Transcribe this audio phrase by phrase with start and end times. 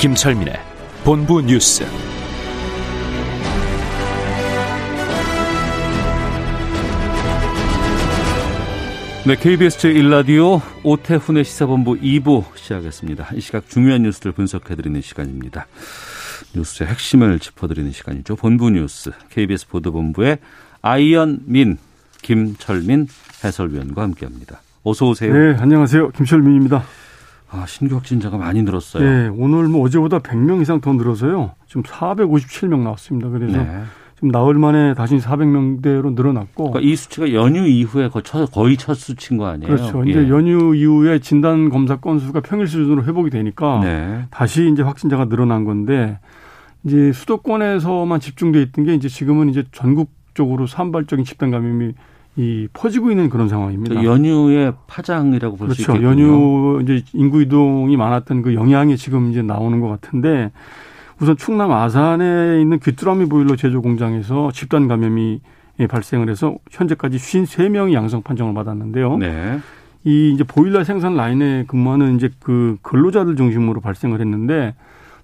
[0.00, 0.54] 김철민의
[1.04, 1.84] 본부 뉴스.
[9.26, 13.28] 네, KBS 제1라디오 오태훈의 시사본부 2부 시작하겠습니다.
[13.34, 15.66] 이 시각 중요한 뉴스를 분석해드리는 시간입니다.
[16.56, 18.36] 뉴스의 핵심을 짚어드리는 시간이죠.
[18.36, 20.38] 본부 뉴스 KBS 보도본부의
[20.80, 21.76] 아이언민,
[22.22, 23.06] 김철민
[23.44, 24.62] 해설위원과 함께합니다.
[24.82, 25.34] 어서 오세요.
[25.34, 26.12] 네, 안녕하세요.
[26.12, 26.84] 김철민입니다.
[27.52, 29.02] 아, 신규 확진자가 많이 늘었어요.
[29.02, 31.52] 네, 오늘 뭐 어제보다 100명 이상 더 늘어서요.
[31.66, 33.28] 지금 457명 나왔습니다.
[33.28, 33.82] 그래서 네.
[34.14, 38.08] 지금 나흘 만에 다시 400명대로 늘어났고 그러니까 이 수치가 연휴 이후에
[38.52, 39.74] 거의 첫, 수치인 거 아니에요?
[39.74, 40.06] 그렇죠.
[40.06, 40.10] 예.
[40.10, 44.26] 이제 연휴 이후에 진단 검사 건수가 평일 수준으로 회복이 되니까 네.
[44.30, 46.18] 다시 이제 확진자가 늘어난 건데
[46.84, 51.94] 이제 수도권에서만 집중돼 있던 게 이제 지금은 이제 전국적으로 산발적인 집단 감염이
[52.36, 54.02] 이 퍼지고 있는 그런 상황입니다.
[54.04, 55.98] 연휴의 파장이라고 볼수 그렇죠.
[55.98, 56.22] 있겠군요.
[56.22, 60.50] 연휴 이제 인구 이동이 많았던 그 영향이 지금 이제 나오는 것 같은데
[61.20, 65.40] 우선 충남 아산에 있는 귀뚜라미 보일러 제조 공장에서 집단 감염이
[65.88, 69.16] 발생을 해서 현재까지 53명이 양성 판정을 받았는데요.
[69.18, 69.58] 네.
[70.04, 74.74] 이 이제 보일러 생산 라인에 근무하는 이제 그 근로자들 중심으로 발생을 했는데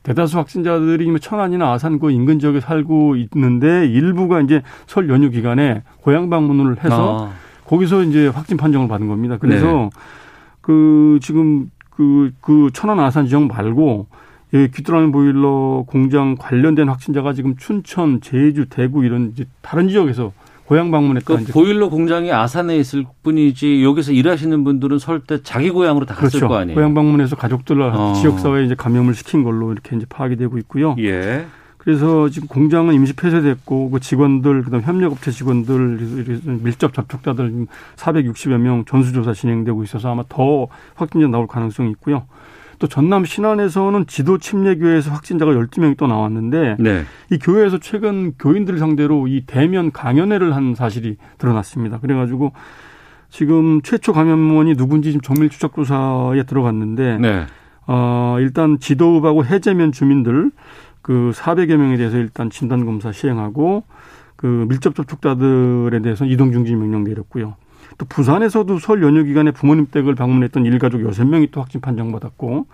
[0.07, 5.83] 대다수 확진자들이 뭐 천안이나 아산 그 인근 지역에 살고 있는데 일부가 이제 설 연휴 기간에
[6.01, 7.33] 고향 방문을 해서 아,
[7.65, 9.37] 거기서 이제 확진 판정을 받은 겁니다.
[9.41, 9.91] 그래서 네.
[10.61, 14.07] 그 지금 그, 그 천안 아산 지역 말고
[14.55, 20.30] 이 귀뚜라미 보일러 공장 관련된 확진자가 지금 춘천, 제주, 대구 이런 이제 다른 지역에서
[20.67, 21.37] 고향 방문했다.
[21.37, 26.49] 그 보일러 공장이 아산에 있을 뿐이지 여기서 일하시는 분들은 설때 자기 고향으로 다 갔을 그렇죠.
[26.49, 26.75] 거 아니에요.
[26.75, 28.15] 고향 방문해서 가족들 어.
[28.15, 30.97] 지역 사회에 이제 감염을 시킨 걸로 이렇게 이제 파악이 되고 있고요.
[30.99, 31.47] 예.
[31.79, 39.33] 그래서 지금 공장은 임시 폐쇄됐고 그 직원들 그다음 협력업체 직원들 밀접 접촉자들 460여 명 전수조사
[39.35, 40.67] 진행되고 있어서 아마 더
[40.97, 42.25] 확진자 나올 가능성이 있고요.
[42.79, 47.05] 또 전남 신안에서는 지도 침례 교회에서 확진자가 12명이 또 나왔는데 네.
[47.31, 51.98] 이 교회에서 최근 교인들을 상대로 이 대면 강연회를 한 사실이 드러났습니다.
[52.01, 52.53] 그래 가지고
[53.31, 57.47] 지금 최초 감염원이 누군지 지금 정밀 추적 조사에 들어갔는데 네.
[57.86, 60.51] 어, 일단 지도읍하고 해제면 주민들
[61.03, 63.85] 그 400여 명에 대해서 일단 진단 검사 시행하고
[64.36, 67.55] 그 밀접 접촉자들에 대해서 이동 중지 명령 내렸고요.
[67.98, 72.67] 또 부산에서도 설 연휴 기간에 부모님 댁을 방문했던 일가족 6명이 또 확진 판정받았고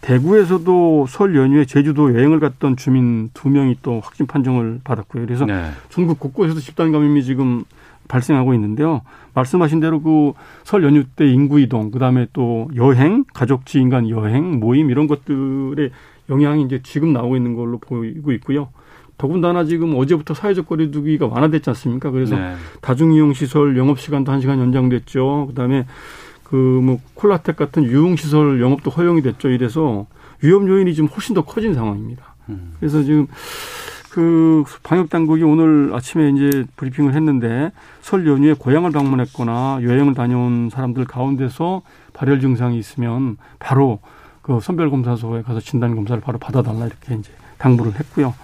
[0.00, 5.24] 대구에서도 설 연휴에 제주도 여행을 갔던 주민 2명이 또 확진 판정을 받았고요.
[5.24, 5.70] 그래서 네.
[5.88, 7.64] 전국 곳곳에서 집단 감염이 지금
[8.06, 9.00] 발생하고 있는데요.
[9.34, 10.32] 말씀하신 대로 그
[10.64, 15.06] 설 연휴 때 인구 이동, 그 다음에 또 여행, 가족 지인 간 여행, 모임 이런
[15.06, 15.90] 것들의
[16.28, 18.68] 영향이 이제 지금 나오고 있는 걸로 보이고 있고요.
[19.16, 22.10] 더군다나 지금 어제부터 사회적 거리두기가 완화됐지 않습니까?
[22.10, 22.54] 그래서 네.
[22.80, 25.46] 다중이용 시설 영업 시간도 한 시간 연장됐죠.
[25.48, 25.86] 그 다음에
[26.42, 29.48] 그 뭐 콜라텍 같은 유흥 시설 영업도 허용이 됐죠.
[29.48, 30.06] 이래서
[30.42, 32.34] 위험 요인이 지금 훨씬 더 커진 상황입니다.
[32.48, 32.74] 음.
[32.78, 33.26] 그래서 지금
[34.10, 41.06] 그 방역 당국이 오늘 아침에 이제 브리핑을 했는데 설 연휴에 고향을 방문했거나 여행을 다녀온 사람들
[41.06, 41.82] 가운데서
[42.12, 43.98] 발열 증상이 있으면 바로
[44.42, 48.34] 그 선별검사소에 가서 진단 검사를 바로 받아달라 이렇게 이제 당부를 했고요.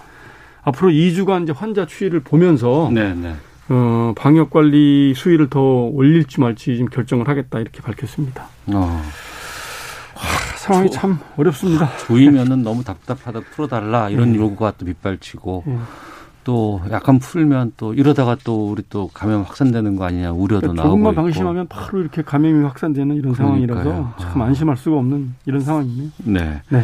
[0.63, 3.35] 앞으로 2주간 이제 환자 추이를 보면서 네, 네.
[3.69, 8.45] 어, 방역 관리 수위를 더 올릴지 말지 지금 결정을 하겠다 이렇게 밝혔습니다.
[8.67, 9.01] 어.
[10.57, 11.89] 상황이 참 어렵습니다.
[12.05, 14.37] 조이면은 너무 답답하다 풀어달라 이런 네.
[14.37, 15.77] 요구가 또 밑발치고 예.
[16.43, 20.97] 또 약간 풀면 또 이러다가 또 우리 또 감염 확산되는 거 아니냐 우려도 그러니까 나오고
[20.97, 21.15] 조금만.
[21.15, 24.13] 방심하면 바로 이렇게 감염이 확산되는 이런 상황이라서 그러니까요.
[24.19, 24.45] 참 아.
[24.45, 26.09] 안심할 수가 없는 이런 상황이네요.
[26.25, 26.61] 네.
[26.69, 26.83] 네.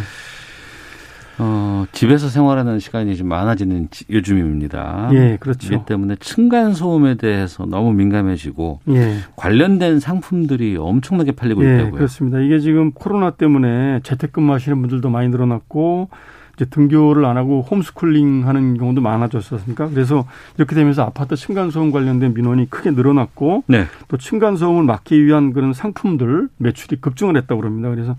[1.40, 5.10] 어, 집에서 생활하는 시간이 좀 많아지는 지- 요즘입니다.
[5.14, 5.74] 예, 그렇죠.
[5.74, 9.18] 이 때문에 층간 소음에 대해서 너무 민감해지고 예.
[9.36, 11.92] 관련된 상품들이 엄청나게 팔리고 예, 있다고요.
[11.92, 12.40] 그렇습니다.
[12.40, 16.10] 이게 지금 코로나 때문에 재택근무 하시는 분들도 많이 늘어났고
[16.56, 20.26] 이제 등교를 안 하고 홈스쿨링 하는 경우도 많아졌었으니까 그래서
[20.58, 23.86] 이렇게 되면서 아파트 층간소음 관련된 민원이 크게 늘어났고 네.
[24.08, 27.90] 또 층간소음을 막기 위한 그런 상품들 매출이 급증을 했다고 그럽니다.
[27.92, 28.16] 그래서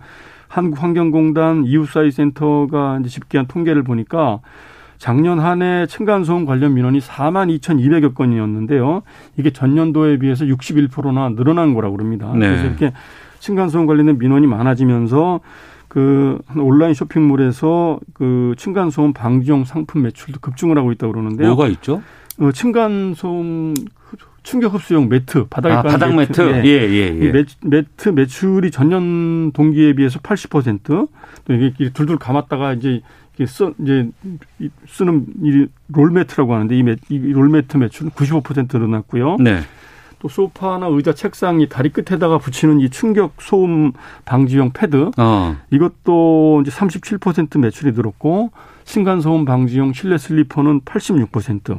[0.48, 4.40] 한국환경공단 이웃사회센터가 이제 집계한 통계를 보니까
[4.98, 9.02] 작년 한 해 층간소음 관련 민원이 4만 2,200여 건이었는데요.
[9.36, 12.32] 이게 전년도에 비해서 61%나 늘어난 거라고 그럽니다.
[12.32, 12.48] 네.
[12.48, 12.92] 그래서 이렇게
[13.38, 15.40] 층간소음 관련된 민원이 많아지면서
[15.86, 21.48] 그 온라인 쇼핑몰에서 그 층간소음 방지용 상품 매출도 급증을 하고 있다고 그러는데요.
[21.48, 22.02] 뭐가 있죠?
[22.40, 23.74] 어, 층간소음
[24.48, 26.40] 충격 흡수용 매트 바닥에 아, 바닥 매트.
[26.40, 26.64] 예.
[26.64, 27.32] 예, 예, 이 예.
[27.32, 31.08] 매, 매트 매출이 전년 동기에 비해서 80%또
[31.50, 33.02] 이게 둘둘 감았다가 이제
[33.46, 34.08] 써 이제
[34.58, 39.36] 이- 쓰는 이 롤매트라고 하는데 이, 매, 이 롤매트 매출은 95% 늘어났고요.
[39.38, 39.60] 네.
[40.18, 43.92] 또 소파나 의자, 책상 이 다리 끝에다가 붙이는 이 충격 소음
[44.24, 45.56] 방지용 패드 어.
[45.70, 48.50] 이것도 이제 37% 매출이 늘었고
[48.88, 51.78] 층간 소음 방지용 실내 슬리퍼는 86%.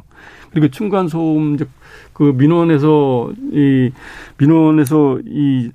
[0.51, 1.65] 그리고 층간 소음 이제
[2.13, 3.91] 그 민원에서 이
[4.37, 5.71] 민원에서 이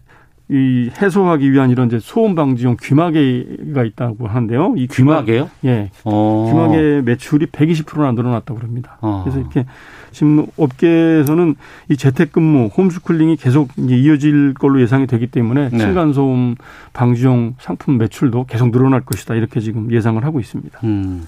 [0.51, 4.75] 이 해소하기 위한 이런 이제 소음 방지용 귀마개가 있다고 하는데요.
[4.77, 5.49] 이 귀마- 귀마개요?
[5.65, 5.91] 예.
[6.05, 6.47] 어.
[6.51, 8.99] 귀마개 매출이 120%나 늘어났다고 합니다.
[9.01, 9.23] 어.
[9.25, 9.65] 그래서 이렇게
[10.15, 11.57] 지금 업계에서는
[11.91, 15.79] 이 재택근무, 홈스쿨링이 계속 이어질 걸로 예상이 되기 때문에 네.
[15.79, 16.55] 층간소음
[16.95, 20.79] 방지용 상품 매출도 계속 늘어날 것이다 이렇게 지금 예상을 하고 있습니다.
[20.85, 21.27] 음.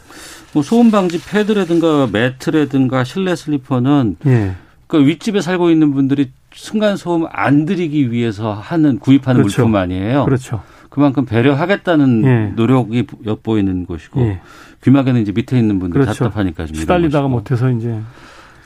[0.54, 4.54] 뭐 소음 방지 패드라든가 매트라든가 실내 슬리퍼는 예,
[4.86, 9.62] 그 윗집에 살고 있는 분들이 순간 소음 안 들이기 위해서 하는 구입하는 그렇죠.
[9.62, 10.24] 물품 아니에요.
[10.24, 10.62] 그렇죠.
[10.88, 12.52] 그만큼 배려하겠다는 예.
[12.54, 14.40] 노력이 엿보이는 것이고 예,
[14.82, 16.24] 귀마개는 이제 밑에 있는 분들 그렇죠.
[16.24, 17.28] 답답하니까 좀 시달리다가.
[17.28, 18.00] 못해서 이제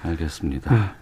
[0.02, 0.74] 알겠습니다.
[0.74, 1.00] 예.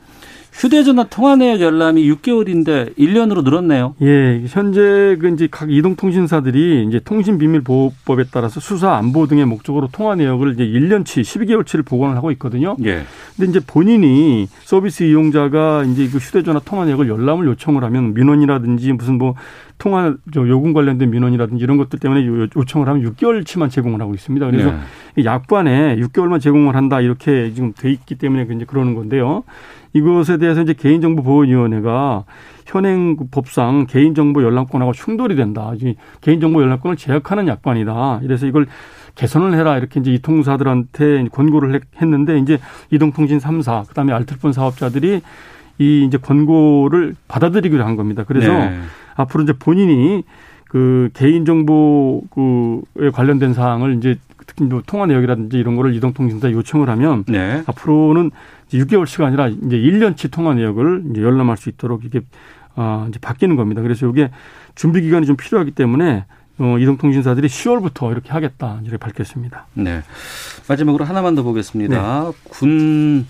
[0.59, 3.95] 휴대전화 통화 내역 열람이 6개월인데 1년으로 늘었네요.
[4.03, 10.55] 예, 현재 그 이제 각 이동통신사들이 이제 통신비밀보호법에 따라서 수사 안보 등의 목적으로 통화 내역을
[10.55, 12.77] 이제 1년치, 12개월치를 보관을 하고 있거든요.
[12.85, 13.05] 예.
[13.37, 19.17] 근데 이제 본인이 서비스 이용자가 이제 그 휴대전화 통화 내역을 열람을 요청을 하면 민원이라든지 무슨
[19.17, 19.37] 뭐
[19.79, 24.47] 통화 저 요금 관련된 민원이라든지 이런 것들 때문에 요- 요청을 하면 6개월치만 제공을 하고 있습니다.
[24.51, 24.79] 그래서 네.
[25.17, 29.45] 이 약관에 6개월만 제공을 한다 이렇게 지금 돼 있기 때문에 이제 그러는 건데요.
[29.93, 32.25] 이것에 대해서 이제 개인정보 보호위원회가
[32.67, 35.73] 현행 그 법상 개인정보 열람권하고 충돌이 된다.
[35.81, 38.21] 이 개인정보 열람권을 제약하는 약관이다.
[38.25, 38.67] 이래서 이걸
[39.15, 42.59] 개선을 해라 이렇게 이제 이 통사들한테 권고를 했- 했는데 이제
[42.91, 45.23] 이동통신 3사 그다음에 알뜰폰 사업자들이
[45.79, 48.25] 이 이제 권고를 받아들이기로 한 겁니다.
[48.27, 48.81] 그래서 네.
[49.17, 50.25] 앞으로 이제 본인이
[50.69, 54.17] 그 개인정보 그에 관련된 사항을 이제
[54.47, 57.63] 특히 뭐 통화 내역이라든지 이런 거를 이동통신사에 요청을 하면 네.
[57.67, 58.31] 앞으로는
[58.69, 62.21] 이제 6개월치가 아니라 이제 1년치 통화 내역을 이제 열람할 수 있도록 이게
[62.75, 63.83] 아 이제 바뀌는 겁니다.
[63.83, 64.31] 그래서 이게
[64.75, 66.25] 준비 기간이 좀 필요하기 때문에
[66.59, 69.67] 어 이동통신사들이 10월부터 이렇게 하겠다 이렇게 밝혔습니다.
[69.75, 70.03] 네.
[70.69, 72.25] 마지막으로 하나만 더 보겠습니다.
[72.25, 72.33] 네.
[72.51, 73.27] 군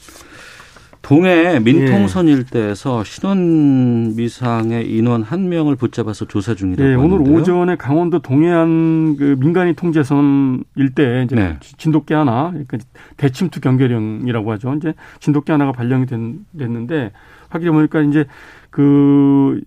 [1.02, 1.58] 동해 예.
[1.58, 7.34] 민통선 일대에서 신원 미상의 인원 한 명을 붙잡아서 조사 중이라고 네, 오늘 하는데요.
[7.34, 11.56] 오전에 강원도 동해안 그 민간인 통제선 일대 이제 네.
[11.60, 12.78] 진돗개 하나, 그러니까
[13.16, 14.74] 대침투 경계령이라고 하죠.
[14.74, 17.12] 이제 진돗개 하나가 발령이 된, 됐는데
[17.48, 18.26] 확인해 보니까 이제
[18.70, 19.60] 그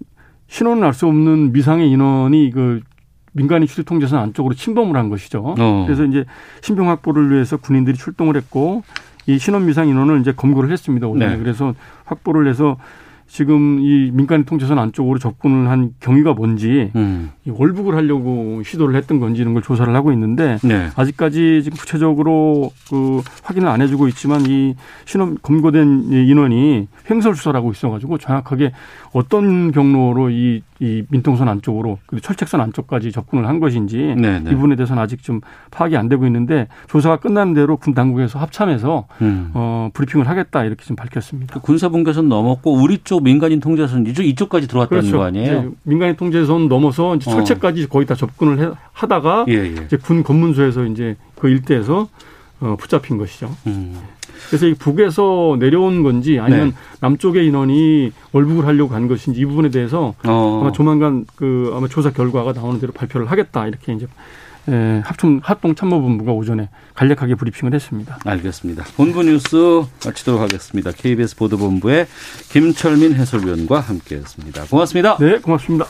[0.48, 2.82] 신원을 알 수 없는 미상의 인원이 그
[3.34, 5.56] 민간인 출입 통제선 안쪽으로 침범을 한 것이죠.
[5.58, 5.84] 어.
[5.86, 6.26] 그래서 이제
[6.62, 8.84] 신병 확보를 위해서 군인들이 출동을 했고
[9.28, 11.08] 이 신원 미상 인원을 이제 검거를 했습니다.
[11.08, 11.34] 오전에.
[11.34, 11.38] 네.
[11.38, 11.74] 그래서
[12.06, 12.78] 확보를 해서
[13.32, 17.32] 지금 이 민간인 통제선 안쪽으로 접근을 한 경위가 뭔지 음.
[17.46, 20.90] 이 월북을 하려고 시도를 했던 건지 이런 걸 조사를 하고 있는데 네.
[20.98, 24.76] 아직까지 지금 구체적으로 그 확인을 안 해주고 있지만 이
[25.06, 28.74] 신원 검거된 이 인원이 횡설수설하고 있어가지고 정확하게
[29.14, 34.52] 어떤 경로로 이, 이 민통선 안쪽으로 그리고 철책선 안쪽까지 접근을 한 것인지 네, 네.
[34.52, 39.08] 이 부분에 대해서는 아직 좀 파악이 안 되고 있는데 조사가 끝나는 대로 군 당국에서 합참해서
[39.22, 39.52] 음.
[39.54, 41.56] 어 브리핑을 하겠다 이렇게 지금 밝혔습니다.
[41.56, 45.74] 그 군사분계선 넘었고 우리 쪽 민간인 통제선 이쪽 이쪽까지 들어왔다는 거 아니에요?
[45.84, 47.34] 민간인 통제선 넘어서 이제 어.
[47.36, 49.66] 철책까지 거의 다 접근을 해- 하다가 예, 예.
[49.86, 52.08] 이제 군 검문소에서 이제 그 일대에서
[52.62, 53.50] 어, 붙잡힌 것이죠.
[53.68, 53.98] 음.
[54.50, 56.76] 그래서 이 북에서 내려온 건지 아니면 네.
[57.00, 60.60] 남쪽의 인원이 월북을 하려고 간 것인지 이 부분에 대해서 어.
[60.62, 64.08] 아마 조만간 그 아마 조사 결과가 나오는 대로 발표를 하겠다 이렇게 이제
[64.68, 68.20] 에, 합참 합동 참모본부가 오전에 간략하게 브리핑을 했습니다.
[68.24, 68.84] 알겠습니다.
[68.96, 70.92] 본부 뉴스 마치도록 하겠습니다.
[70.92, 72.08] KBS 보도본부의
[72.50, 74.66] 김철민 해설위원과 함께했습니다.
[74.66, 75.18] 고맙습니다.
[75.18, 75.86] 네, 고맙습니다.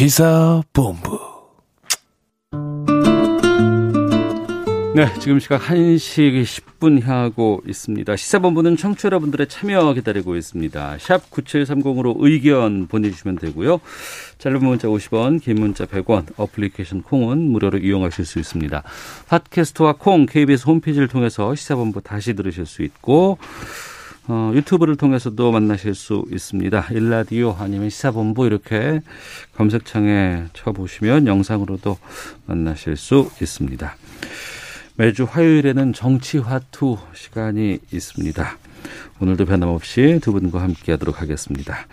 [0.00, 1.20] 시사본부
[4.94, 8.16] 네, 지금 시각 1시 10분 향하고 있습니다.
[8.16, 10.96] 시사본부는 청취 자 여러분들의 참여 기다리고 있습니다.
[11.00, 13.82] 샵 9730으로 의견 보내주시면 되고요.
[14.38, 18.82] 짧은 문자 50원, 긴 문자 100원, 어플리케이션 콩은 무료로 이용하실 수 있습니다.
[19.28, 23.36] 팟캐스트와 콩, KBS 홈페이지를 통해서 시사본부 다시 들으실 수 있고
[24.28, 26.86] 어, 유튜브를 통해서도 만나실 수 있습니다.
[26.92, 29.00] 일라디오 아니면 시사본부 이렇게
[29.54, 31.96] 검색창에 쳐보시면 영상으로도
[32.46, 33.96] 만나실 수 있습니다.
[34.96, 38.56] 매주 화요일에는 정치화투 시간이 있습니다.
[39.20, 41.86] 오늘도 변함없이 두 분과 함께 하도록 하겠습니다.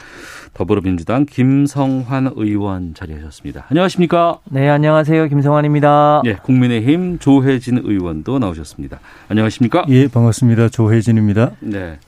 [0.54, 3.66] 더불어민주당 김성환 의원 자리하셨습니다.
[3.70, 4.40] 안녕하십니까?
[4.46, 5.28] 네, 안녕하세요.
[5.28, 6.24] 김성환입니다.
[6.26, 9.00] 예, 국민의힘 조혜진 의원도 나오셨습니다.
[9.28, 9.86] 안녕하십니까?
[9.90, 10.70] 예, 반갑습니다.
[10.70, 11.52] 조혜진입니다.
[11.60, 12.00] 네.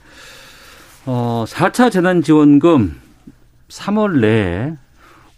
[1.12, 2.94] 어, 4차 재난지원금
[3.68, 4.74] 3월 내에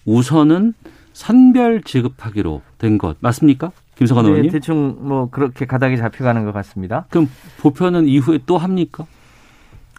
[0.04, 0.74] 우선은
[1.14, 3.72] 선별 지급하기로 된 것 맞습니까?
[3.96, 4.52] 김성환 네, 의원님?
[4.52, 7.06] 대충 뭐 그렇게 가닥이 잡혀가는 것 같습니다.
[7.08, 7.26] 그럼
[7.60, 9.06] 보편은 이후에 또 합니까?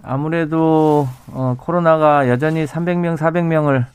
[0.04, 3.86] 아무래도 어, 코로나가 여전히 300명, 400명을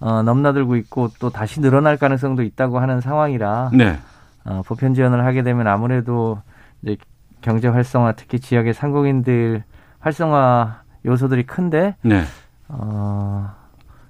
[0.00, 3.98] 어, 넘나들고 있고 또 다시 늘어날 가능성도 있다고 하는 상황이라 네.
[4.46, 6.40] 어, 보편 지원을 하게 되면 아무래도
[6.82, 6.96] 이제
[7.42, 9.64] 경제 활성화, 특히 지역의 상공인들
[9.98, 12.22] 활성화 요소들이 큰데 네.
[12.68, 13.50] 어,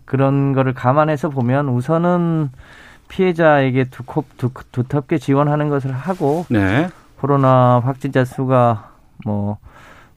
[0.05, 2.51] 그런 거를 감안해서 보면 우선은
[3.09, 6.89] 피해자에게 두텁, 두, 두텁게 지원하는 것을 하고 네.
[7.21, 8.91] 코로나 확진자 수가
[9.25, 9.59] 뭐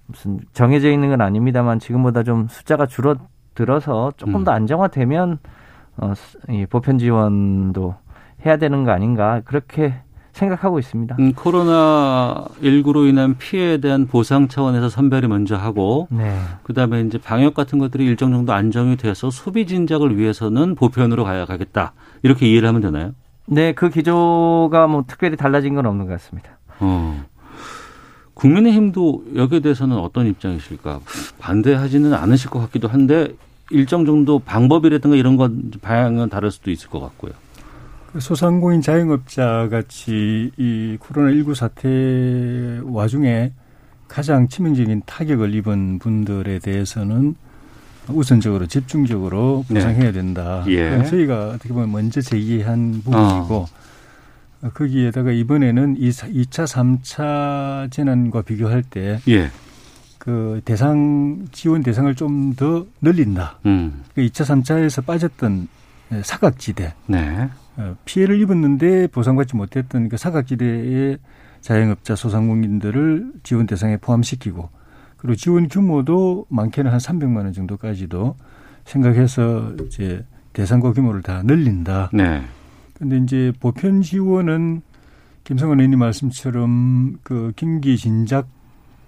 [0.05, 4.43] 무슨 정해져 있는 건 아닙니다만 지금보다 좀 숫자가 줄어들어서 조금 음.
[4.43, 5.39] 더 안정화되면
[5.97, 7.95] 어, 수- 이 보편 지원도
[8.45, 9.95] 해야 되는 거 아닌가 그렇게
[10.33, 11.15] 생각하고 있습니다.
[11.19, 16.35] 음, 코로나 19로 인한 피해에 대한 보상 차원에서 선별이 먼저 하고 네.
[16.63, 21.93] 그다음에 이제 방역 같은 것들이 일정 정도 안정이 돼서 소비 진작을 위해서는 보편으로 가야 가겠다.
[22.23, 23.11] 이렇게 이해를 하면 되나요?
[23.45, 26.57] 네, 그 기조가 뭐 특별히 달라진 건 없는 것 같습니다.
[26.79, 27.23] 어.
[28.33, 30.99] 국민의힘도 여기에 대해서는 어떤 입장이실까?
[31.39, 33.35] 반대하지는 않으실 것 같기도 한데
[33.69, 37.33] 일정 정도 방법이라든가 이런 건 방향은 다를 수도 있을 것 같고요.
[38.13, 43.51] 그 소상공인 자영업자 같이 이 코로나19 사태 와중에
[44.07, 47.33] 가장 치명적인 타격을 입은 분들에 대해서는
[48.09, 49.75] 우선적으로 집중적으로 네.
[49.75, 50.63] 보상해야 된다.
[50.67, 50.91] 예.
[50.91, 53.65] 그건 저희가 어떻게 보면 먼저 제기한 부분이고
[54.61, 59.49] 어, 거기에다가 이번에는 이 2차, 3차 재난과 비교할 때 예.
[60.19, 63.57] 그 대상 지원 대상을 좀 더 늘린다.
[63.65, 64.03] 음.
[64.13, 65.67] 그 2차, 3차에서 빠졌던
[66.23, 67.49] 사각지대 네.
[67.77, 71.17] 어, 피해를 입었는데 보상받지 못했던 그 사각지대의
[71.61, 74.69] 자영업자 소상공인들을 지원 대상에 포함시키고
[75.17, 78.35] 그리고 지원 규모도 많게는 한 300만 원 정도까지도
[78.83, 82.09] 생각해서 이제 대상과 규모를 다 늘린다.
[82.13, 82.43] 네.
[82.93, 84.81] 근데 이제 보편 지원은
[85.45, 88.47] 김성원 의원님 말씀처럼 그 경기 진작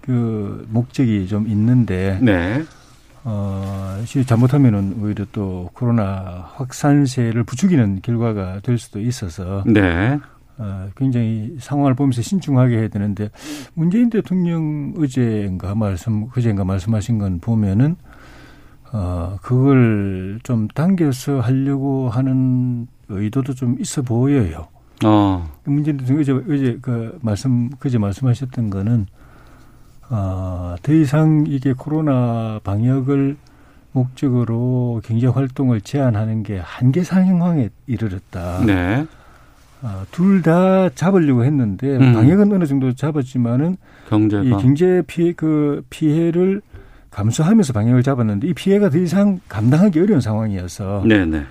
[0.00, 2.62] 그 목적이 좀 있는데 네.
[3.28, 10.16] 어, 시- 잘못하면은 오히려 또 코로나 확산세를 부추기는 결과가 될 수도 있어서 네.
[10.58, 13.30] 어, 굉장히 상황을 보면서 신중하게 해야 되는데
[13.74, 17.96] 문재인 대통령 어제인가 말씀 그제인가 말씀하신 건 보면은
[18.92, 24.68] 어, 그걸 좀 당겨서 하려고 하는 의도도 좀 있어 보여요.
[25.04, 25.52] 어.
[25.64, 29.06] 문재인 대통령 어제 어제 그 말씀 그제 말씀하셨던 거는
[30.10, 33.36] 어, 더 이상 이게 코로나 방역을
[33.92, 38.64] 목적으로 경제 활동을 제한하는 게 한계 상황에 이르렀다.
[38.64, 39.06] 네.
[39.82, 42.12] 어, 둘다 잡으려고 했는데 음.
[42.12, 46.62] 방역은 어느 정도 잡았지만은 이 경제가 경제 피해 그 피해를
[47.10, 51.44] 감수하면서 방역을 잡았는데 이 피해가 더 이상 감당하기 어려운 상황이어서 네, 네.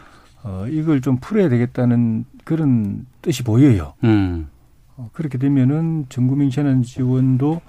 [0.44, 3.94] 어, 이걸 좀 풀어야 되겠다는 그런 뜻이 보여요.
[4.04, 4.48] 음.
[4.96, 7.62] 어, 그렇게 되면은 전국민 재난 지원도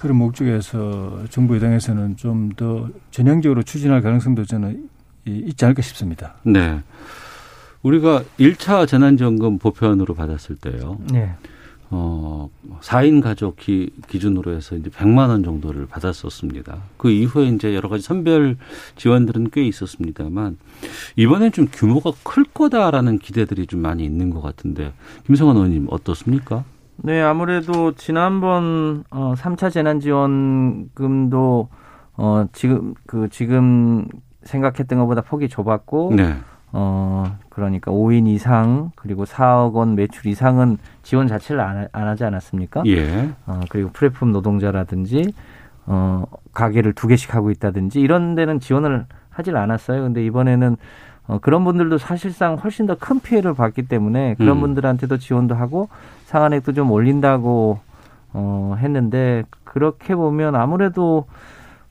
[0.00, 4.88] 그런 목적에서 정부 여당에서는 좀 더 전향적으로 추진할 가능성도 저는
[5.26, 6.34] 이- 있지 않을까 싶습니다.
[6.42, 6.80] 네.
[7.82, 10.98] 우리가 1차 재난지원금 보편으로 받았을 때요.
[11.12, 11.30] 네.
[11.92, 12.48] 어,
[12.82, 16.78] 4인 가족 기, 기준으로 해서 이제 100만 원 정도를 받았었습니다.
[16.96, 18.56] 그 이후에 이제 여러 가지 선별
[18.96, 20.56] 지원들은 꽤 있었습니다만
[21.16, 24.92] 이번엔 좀 규모가 클 거다라는 기대들이 좀 많이 있는 것 같은데
[25.26, 26.64] 김성환 의원님 어떻습니까?
[27.02, 31.68] 네, 아무래도 지난번 어 3차 재난 지원금도
[32.16, 34.06] 어 지금 그 지금
[34.42, 36.34] 생각했던 것보다 폭이 좁았고 네.
[36.72, 42.24] 어 그러니까 5인 이상 그리고 4억 원 매출 이상은 지원 자체를 안, 하- 안 하지
[42.24, 42.82] 않았습니까?
[42.86, 43.30] 예.
[43.46, 45.32] 어 그리고 플랫폼 노동자라든지
[45.86, 50.02] 어 가게를 두 개씩 하고 있다든지 이런 데는 지원을 하질 않았어요.
[50.02, 50.76] 근데 이번에는
[51.30, 54.60] 어 그런 분들도 사실상 훨씬 더 큰 피해를 봤기 때문에 그런 음.
[54.62, 55.88] 분들한테도 지원도 하고
[56.26, 57.78] 상한액도 좀 올린다고
[58.32, 61.26] 어 했는데 그렇게 보면 아무래도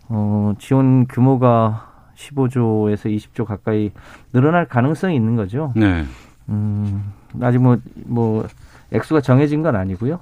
[0.09, 3.91] 어 지원 규모가 15조에서 20조 가까이
[4.33, 5.71] 늘어날 가능성이 있는 거죠.
[5.75, 6.03] 네.
[6.49, 8.45] 음, 아직 뭐, 뭐,
[8.91, 10.19] 액수가 정해진 건 아니고요.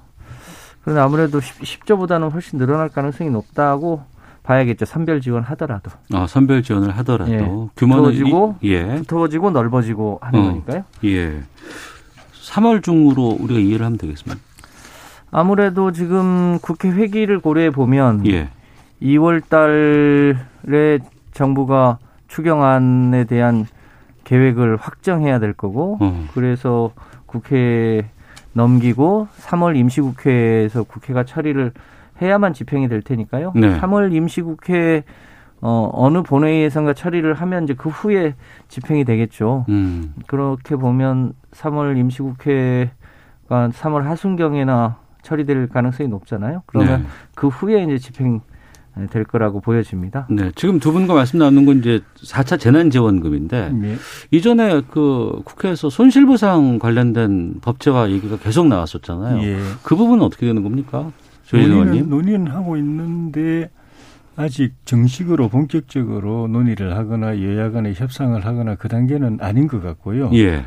[0.83, 4.03] 그런데 아무래도 10, 10 조보다는 훨씬 늘어날 가능성이 높다고
[4.47, 4.85] 봐야겠죠.
[4.85, 7.39] 선별 지원하더라도 아, 선별 지원을 하더라도 예.
[7.75, 8.95] 규모는 두터워지고 이- 예.
[8.99, 10.43] 두터워지고 넓어지고 하는 어.
[10.43, 10.83] 거니까요.
[11.03, 11.41] 예.
[12.45, 14.41] 3월 중으로 우리가 이해를 하면 되겠습니다.
[15.31, 18.49] 아무래도 지금 국회 회기를 고려해 보면 예.
[19.01, 20.99] 2월 달에
[21.33, 21.97] 정부가
[22.29, 23.67] 추경안에 대한
[24.23, 26.25] 계획을 확정해야 될 거고 어.
[26.33, 26.91] 그래서
[27.25, 28.05] 국회에
[28.53, 31.73] 넘기고 3월 임시국회에서 국회가 처리를
[32.21, 33.53] 해야만 집행이 될 테니까요.
[33.55, 33.79] 네.
[33.79, 35.03] 3월 임시국회
[35.61, 38.35] 어, 어느 본회의에선가 처리를 하면 이제 그 후에
[38.67, 39.65] 집행이 되겠죠.
[39.69, 40.13] 음.
[40.27, 42.89] 그렇게 보면 3월 임시국회가
[43.49, 46.63] 3월 하순경에나 처리될 가능성이 높잖아요.
[46.67, 47.07] 그러면 네.
[47.35, 48.41] 그 후에 이제 집행
[49.11, 50.25] 될 거라고 보여집니다.
[50.29, 50.51] 네.
[50.55, 53.95] 지금 두 분과 말씀 나누는 건 이제 4차 재난지원금인데 예.
[54.31, 59.43] 이전에 그 국회에서 손실보상 관련된 법제화 얘기가 계속 나왔었잖아요.
[59.43, 59.59] 예.
[59.83, 61.11] 그 부분은 어떻게 되는 겁니까?
[61.55, 62.09] 논의는.
[62.09, 63.69] 논의는 하고 있는데
[64.35, 70.29] 아직 정식으로 본격적으로 논의를 하거나 여야 간에 협상을 하거나 그 단계는 아닌 것 같고요.
[70.33, 70.65] 예.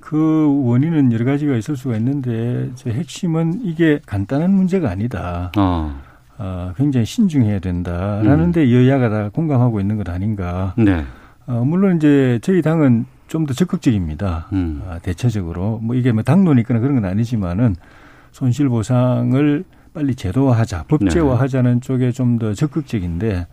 [0.00, 5.52] 그 원인은 여러 가지가 있을 수가 있는데 제 핵심은 이게 간단한 문제가 아니다.
[5.56, 5.94] 어.
[6.38, 8.72] 아, 굉장히 신중해야 된다라는데 음.
[8.72, 10.74] 여야가 다 공감하고 있는 것 아닌가.
[10.76, 11.04] 네.
[11.46, 14.48] 어, 물론 이제 저희 당은 좀 더 적극적입니다.
[14.52, 14.82] 음.
[14.86, 17.76] 아, 대체적으로 뭐 이게 뭐 당론이 있거나 그런 건 아니지만은
[18.30, 23.46] 손실 보상을 빨리 제도화하자, 법제화하자는 쪽에 좀 더 적극적인데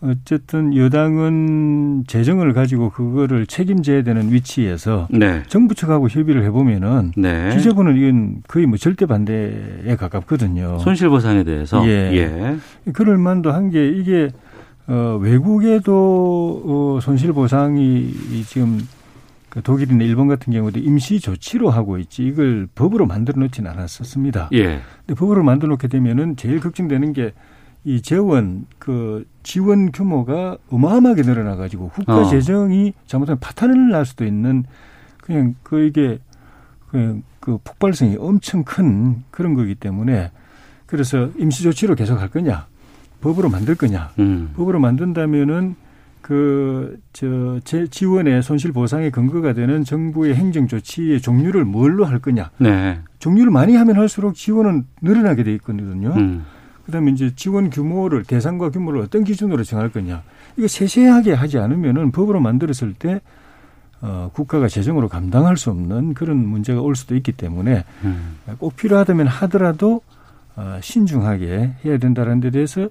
[0.00, 5.42] 어쨌든 여당은 재정을 가지고 그거를 책임져야 되는 위치에서 네.
[5.46, 7.54] 정부 측하고 협의를 해보면은 네.
[7.54, 10.78] 기재부는 이건 거의 뭐 절대 반대에 가깝거든요.
[10.80, 11.86] 손실보상에 대해서.
[11.86, 12.10] 예.
[12.12, 12.92] 예.
[12.92, 14.28] 그럴 만도 한 게 이게
[14.86, 18.12] 어, 외국에도 어, 손실 보상이
[18.46, 19.03] 지금 그
[19.62, 24.48] 독일이나 일본 같은 경우도 임시 조치로 하고 있지 이걸 법으로 만들어 놓지는 않았었습니다.
[24.52, 24.80] 예.
[25.06, 27.32] 근데 법으로 만들어 놓게 되면은 제일 걱정되는 게
[27.84, 32.24] 이 재원 그 지원 규모가 어마어마하게 늘어나 가지고 국가 어.
[32.24, 34.64] 재정이 잘못하면 파탄을 날 수도 있는
[35.20, 36.18] 그냥 그 이게
[36.88, 40.30] 그냥 그 폭발성이 엄청 큰 그런 거기 때문에
[40.86, 42.66] 그래서 임시 조치로 계속 할 거냐
[43.20, 44.52] 법으로 만들 거냐 음.
[44.56, 45.76] 법으로 만든다면은
[46.24, 47.60] 그 저
[47.90, 52.98] 지원의 손실 보상의 근거가 되는 정부의 행정 조치의 종류를 뭘로 할 거냐 네.
[53.20, 56.12] 종류를 많이 하면 할수록 지원은 늘어나게 돼 있거든요.
[56.16, 56.44] 음.
[56.84, 60.22] 그 다음에 이제 지원 규모를 대상과 규모를 어떤 기준으로 정할 거냐.
[60.56, 63.20] 이거 세세하게 하지 않으면은 법으로 만들었을 때
[64.02, 68.36] 어, 국가가 재정으로 감당할 수 없는 그런 문제가 올 수도 있기 때문에 음.
[68.58, 70.02] 꼭 필요하다면 하더라도
[70.56, 72.88] 어, 신중하게 해야 된다는 데 대해서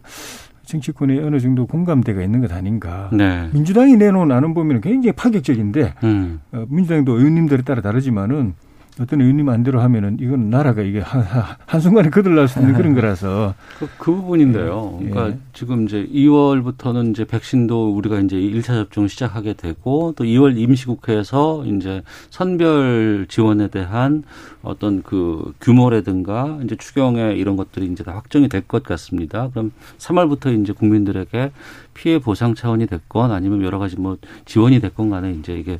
[0.66, 3.10] 정치권에 어느 정도 공감대가 있는 것 아닌가.
[3.14, 3.50] 네.
[3.54, 6.42] 민주당이 내놓은 안은 보면 굉장히 파격적인데 음.
[6.52, 8.54] 어, 민주당도 의원님들에 따라 다르지만은
[9.00, 11.24] 어떤 의원님 안대로 하면은 이건 나라가 이게 한,
[11.66, 15.00] 한순간에 거들날 수 있는 그런 거라서 그, 그 부분인데요.
[15.02, 15.10] 예.
[15.10, 21.66] 그러니까 지금 이제 2월부터는 이제 백신도 우리가 이제 1차 접종 시작하게 되고 또 2월 임시국회에서
[21.66, 24.24] 이제 선별 지원에 대한
[24.62, 29.50] 어떤 그 규모라든가 이제 추경에 이런 것들이 이제 다 확정이 될 것 같습니다.
[29.50, 31.52] 그럼 3월부터 이제 국민들에게
[31.94, 35.80] 피해 보상 차원이 됐건 아니면 여러 가지 뭐 지원이 됐건 간에 이제 이게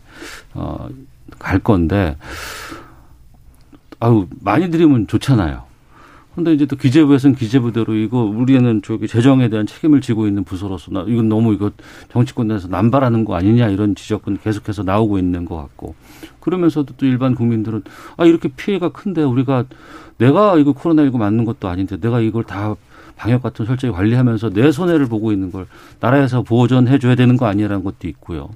[0.54, 0.90] 어,
[1.40, 2.18] 갈 건데
[4.04, 5.64] 아우 많이 드리면 좋잖아요.
[6.36, 11.06] 근데 이제 또 기재부에서는 기재부대로 이거 우리는 저기 재정에 대한 책임을 지고 있는 부서로서 나
[11.08, 11.72] 이건 너무 이거
[12.12, 15.96] 정치권 내에서 남발하는 거 아니냐 이런 지적은 계속해서 나오고 있는 것 같고
[16.42, 17.84] 그러면서도 또 일반 국민들은
[18.18, 19.66] 아 이렇게 피해가 큰데 우리가
[20.18, 22.76] 내가 이거 코로나19 맞는 것도 아닌데 내가 이걸 다
[23.16, 25.66] 방역 같은 철저히 관리하면서 내 손해를 보고 있는 걸
[26.02, 28.50] 나라에서 보전해 줘야 되는 거 아니라는 것도 있고요.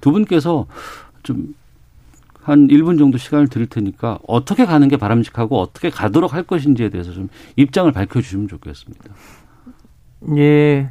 [0.00, 0.64] 두 분께서
[1.22, 1.54] 좀
[2.44, 7.12] 한 1분 정도 시간을 드릴 테니까 어떻게 가는 게 바람직하고 어떻게 가도록 할 것인지에 대해서
[7.12, 9.04] 좀 입장을 밝혀 주시면 좋겠습니다.
[10.36, 10.90] 예.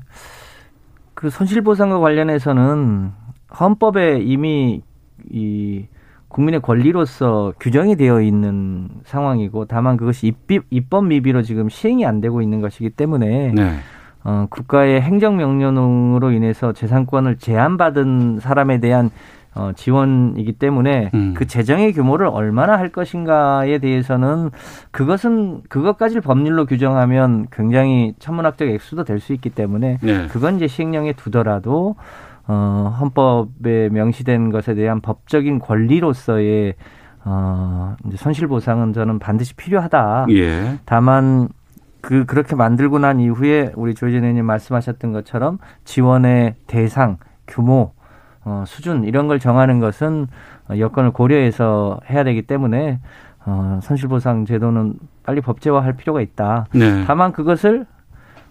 [1.13, 3.11] 그 손실 보상과 관련해서는
[3.59, 4.81] 헌법에 이미
[5.29, 5.85] 이
[6.27, 12.41] 국민의 권리로서 규정이 되어 있는 상황이고 다만 그것이 입비, 입법 미비로 지금 시행이 안 되고
[12.41, 13.75] 있는 것이기 때문에 네.
[14.23, 19.11] 어, 국가의 행정명령으로 인해서 재산권을 제한받은 사람에 대한
[19.55, 21.33] 어, 지원이기 때문에 음.
[21.35, 24.49] 그 재정의 규모를 얼마나 할 것인가에 대해서는
[24.91, 30.27] 그것은 그것까지를 법률로 규정하면 굉장히 천문학적 액수도 될 수 있기 때문에 네.
[30.27, 31.95] 그건 이제 시행령에 두더라도
[32.45, 36.73] 어, 헌법에 명시된 것에 대한 법적인 권리로서의
[37.23, 40.25] 어, 이제 손실 보상은 저는 반드시 필요하다.
[40.31, 40.77] 예.
[40.83, 41.47] 다만
[42.01, 47.93] 그 그렇게 만들고 난 이후에 우리 조희진 의원님 말씀하셨던 것처럼 지원의 대상, 규모,
[48.45, 50.27] 어, 수준 이런 걸 정하는 것은
[50.69, 52.99] 어, 여건을 고려해서 해야 되기 때문에
[53.45, 56.65] 어, 손실보상 제도는 빨리 법제화할 필요가 있다.
[56.73, 57.03] 네.
[57.05, 57.85] 다만 그것을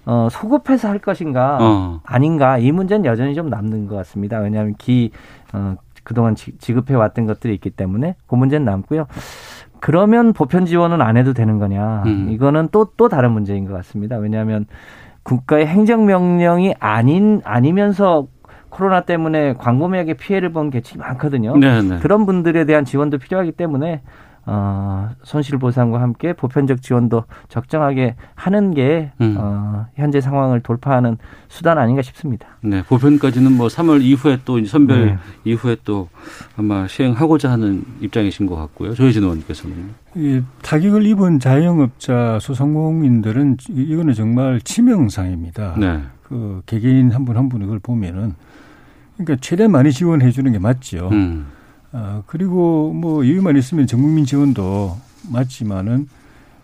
[0.05, 2.01] 어, 소급해서 할 것인가 어.
[2.05, 4.39] 아닌가 이 문제는 여전히 좀 남는 것 같습니다.
[4.39, 5.13] 왜냐하면 기
[5.53, 9.07] 어, 그동안 지, 지급해 왔던 것들이 있기 때문에 그 문제는 남고요.
[9.81, 12.05] 그러면 보편 지원은 안 해도 되는 거냐?
[12.07, 12.29] 음.
[12.31, 14.17] 이거는 또또 다른 문제인 것 같습니다.
[14.17, 14.67] 왜냐하면
[15.23, 18.27] 국가의 행정 명령이 아닌 아니면서
[18.73, 21.55] 코로나 때문에 광범위하게 피해를 본 계층이 많거든요.
[21.59, 21.99] 네, 네.
[22.01, 24.01] 그런 분들에 대한 지원도 필요하기 때문에
[24.47, 29.37] 어, 손실 보상과 함께 보편적 지원도 적정하게 하는 게 음.
[29.39, 32.49] 어, 현재 상황을 돌파하는 수단 아닌가 싶습니다.
[32.63, 35.17] 네, 보편까지는 뭐 3월 이후에 또 선별 네.
[35.45, 36.09] 이후에 또
[36.57, 38.95] 아마 시행하고자 하는 입장이신 것 같고요.
[38.95, 39.91] 조혜진 의원께서는.
[40.17, 45.75] 이 타격을 입은 자영업자 소상공인들은 이- 이거는 정말 치명상입니다.
[45.79, 46.01] 네.
[46.23, 48.35] 그 개개인 한 분 한 분 이걸 보면은
[49.25, 51.09] 그러니까 최대한 많이 지원해 주는 게 맞죠.
[51.13, 51.47] 음.
[51.93, 54.97] 아, 그리고 뭐 여유만 있으면 전 국민 지원도
[55.31, 56.09] 맞지만은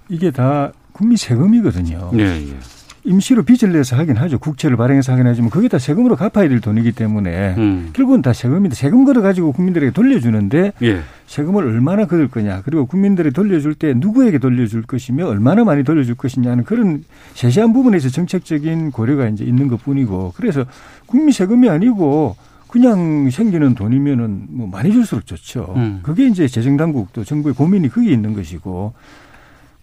[0.08, 2.10] 이게 다 국민 세금이거든요.
[2.12, 2.56] 네, 예.
[3.04, 4.38] 임시로 빚을 내서 하긴 하죠.
[4.38, 7.90] 국채를 발행해서 하긴 하지만 그게 다 세금으로 갚아야 될 돈이기 때문에 음.
[7.92, 11.00] 결국은 다 세금인데 세금 걸어 가지고 국민들에게 돌려주는데 예.
[11.26, 16.64] 세금을 얼마나 거둘 거냐 그리고 국민들이 돌려줄 때 누구에게 돌려줄 것이며 얼마나 많이 돌려줄 것이냐는
[16.64, 20.64] 그런 세세한 부분에서 정책적인 고려가 이제 있는 것 뿐이고 그래서
[21.06, 22.36] 국민 세금이 아니고
[22.68, 25.72] 그냥 생기는 돈이면은 뭐 많이 줄수록 좋죠.
[25.76, 26.00] 음.
[26.02, 28.92] 그게 이제 재정당국도 정부의 고민이 그게 있는 것이고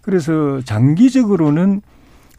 [0.02, 1.82] 그래서 장기적으로는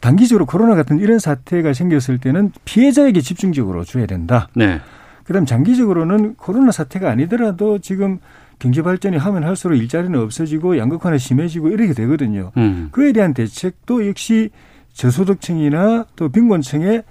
[0.00, 4.48] 단기적으로 코로나 같은 이런 사태가 생겼을 때는 피해자에게 집중적으로 줘야 된다.
[4.54, 4.80] 네.
[5.24, 8.18] 그다음 장기적으로는 코로나 사태가 아니더라도 지금
[8.58, 12.52] 경제 발전이 하면 할수록 일자리는 없어지고 양극화는 심해지고 이렇게 되거든요.
[12.56, 12.88] 음.
[12.90, 14.50] 그에 대한 대책도 역시
[14.94, 17.04] 저소득층이나 또 빈곤층의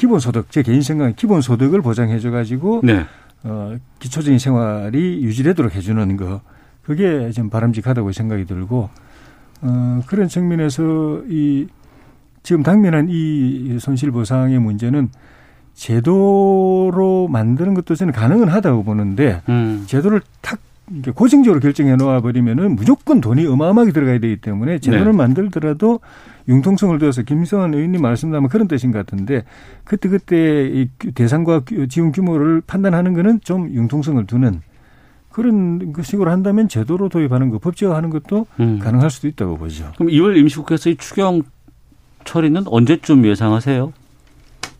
[0.00, 3.04] 기본소득, 제 개인 생각은 기본소득을 보장해줘 가지고 네.
[3.42, 6.40] 어, 기초적인 생활이 유지되도록 해주는 거
[6.82, 8.88] 그게 좀 바람직하다고 생각이 들고
[9.60, 11.66] 어, 그런 측면에서 이
[12.42, 15.10] 지금 당면한 이 손실 보상의 문제는
[15.74, 19.84] 제도로 만드는 것도 저는 가능은 하다고 보는데 음.
[19.86, 20.60] 제도를 탁
[20.92, 25.12] 이렇게 고정적으로 결정해 놓아 버리면은 무조건 돈이 어마어마하게 들어가야 되기 때문에 제도를 네.
[25.12, 26.00] 만들더라도
[26.48, 29.44] 융통성을 두어서 김성환 의원님 말씀하면 그런 뜻인 것 같은데
[29.84, 34.60] 그때 그때 이 대상과 지원 규모를 판단하는 거는 좀 융통성을 두는
[35.30, 38.80] 그런 그 식으로 한다면 제도로 도입하는 거 법제화하는 것도 음.
[38.80, 39.92] 가능할 수도 있다고 보죠.
[39.96, 41.42] 그럼 2월 임시국회에서 이 추경
[42.24, 43.92] 처리는 언제쯤 예상하세요?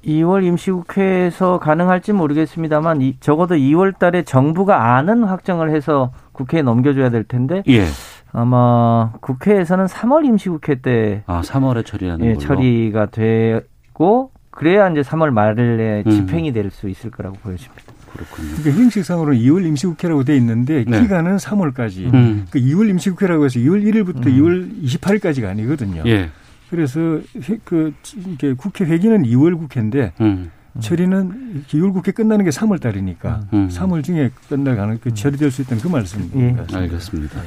[0.07, 7.25] 2월 임시국회에서 가능할지 모르겠습니다만 이, 적어도 2월 달에 정부가 안은 확정을 해서 국회에 넘겨줘야 될
[7.25, 7.85] 텐데 예.
[8.33, 12.41] 아마 국회에서는 3월 임시국회 때 아, 3월에 처리하는 예, 걸로.
[12.41, 16.11] 처리가 되고 그래야 이제 3월 말에 음.
[16.11, 17.83] 집행이 될 수 있을 거라고 보여집니다.
[18.13, 18.49] 그렇군요.
[18.57, 21.01] 그러니까 형식상으로는 2월 임시국회라고 돼 있는데 네.
[21.01, 22.13] 기간은 3월까지.
[22.13, 22.47] 음.
[22.51, 24.33] 그 2월 임시국회라고 해서 2월 1일부터 음.
[24.33, 26.03] 2월 28일까지가 아니거든요.
[26.07, 26.29] 예.
[26.71, 27.01] 그래서
[27.49, 30.51] 회- 그 이게 국회 회기는 2월 국회인데 음.
[30.79, 33.69] 처리는 2월 국회 끝나는 게 3월 달이니까 음.
[33.69, 36.65] 3월 중에 끝날 가능 그 처리될 수 있다는 그 말씀입니다.
[36.73, 36.77] 예.
[36.77, 37.41] 알겠습니다.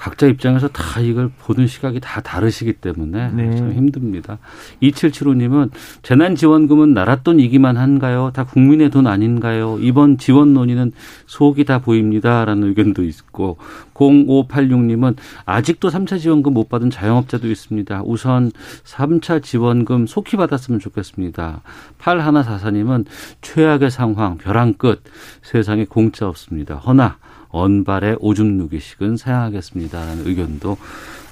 [0.00, 3.54] 각자 입장에서 다 이걸 보는 시각이 다 다르시기 때문에 네.
[3.54, 4.38] 참 힘듭니다.
[4.82, 5.70] 2775님은
[6.02, 8.30] 재난지원금은 나라 돈이기만 한가요?
[8.32, 9.76] 다 국민의 돈 아닌가요?
[9.78, 10.92] 이번 지원 논의는
[11.26, 12.46] 속이 다 보입니다.
[12.46, 13.58] 라는 의견도 있고
[13.92, 18.02] 0586님은 아직도 3차 지원금 못 받은 자영업자도 있습니다.
[18.06, 18.52] 우선
[18.84, 21.60] 3차 지원금 속히 받았으면 좋겠습니다.
[21.98, 23.04] 8144님은
[23.42, 25.02] 최악의 상황 벼랑 끝
[25.42, 26.76] 세상에 공짜 없습니다.
[26.76, 27.18] 허나
[27.50, 30.76] 언발의 오줌 누기식은 사양하겠습니다라는 의견도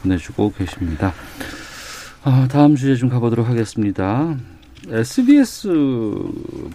[0.03, 1.13] 보내주고 계십니다.
[2.25, 4.37] 아, 다음 주제 좀 가보도록 하겠습니다.
[4.89, 5.69] SBS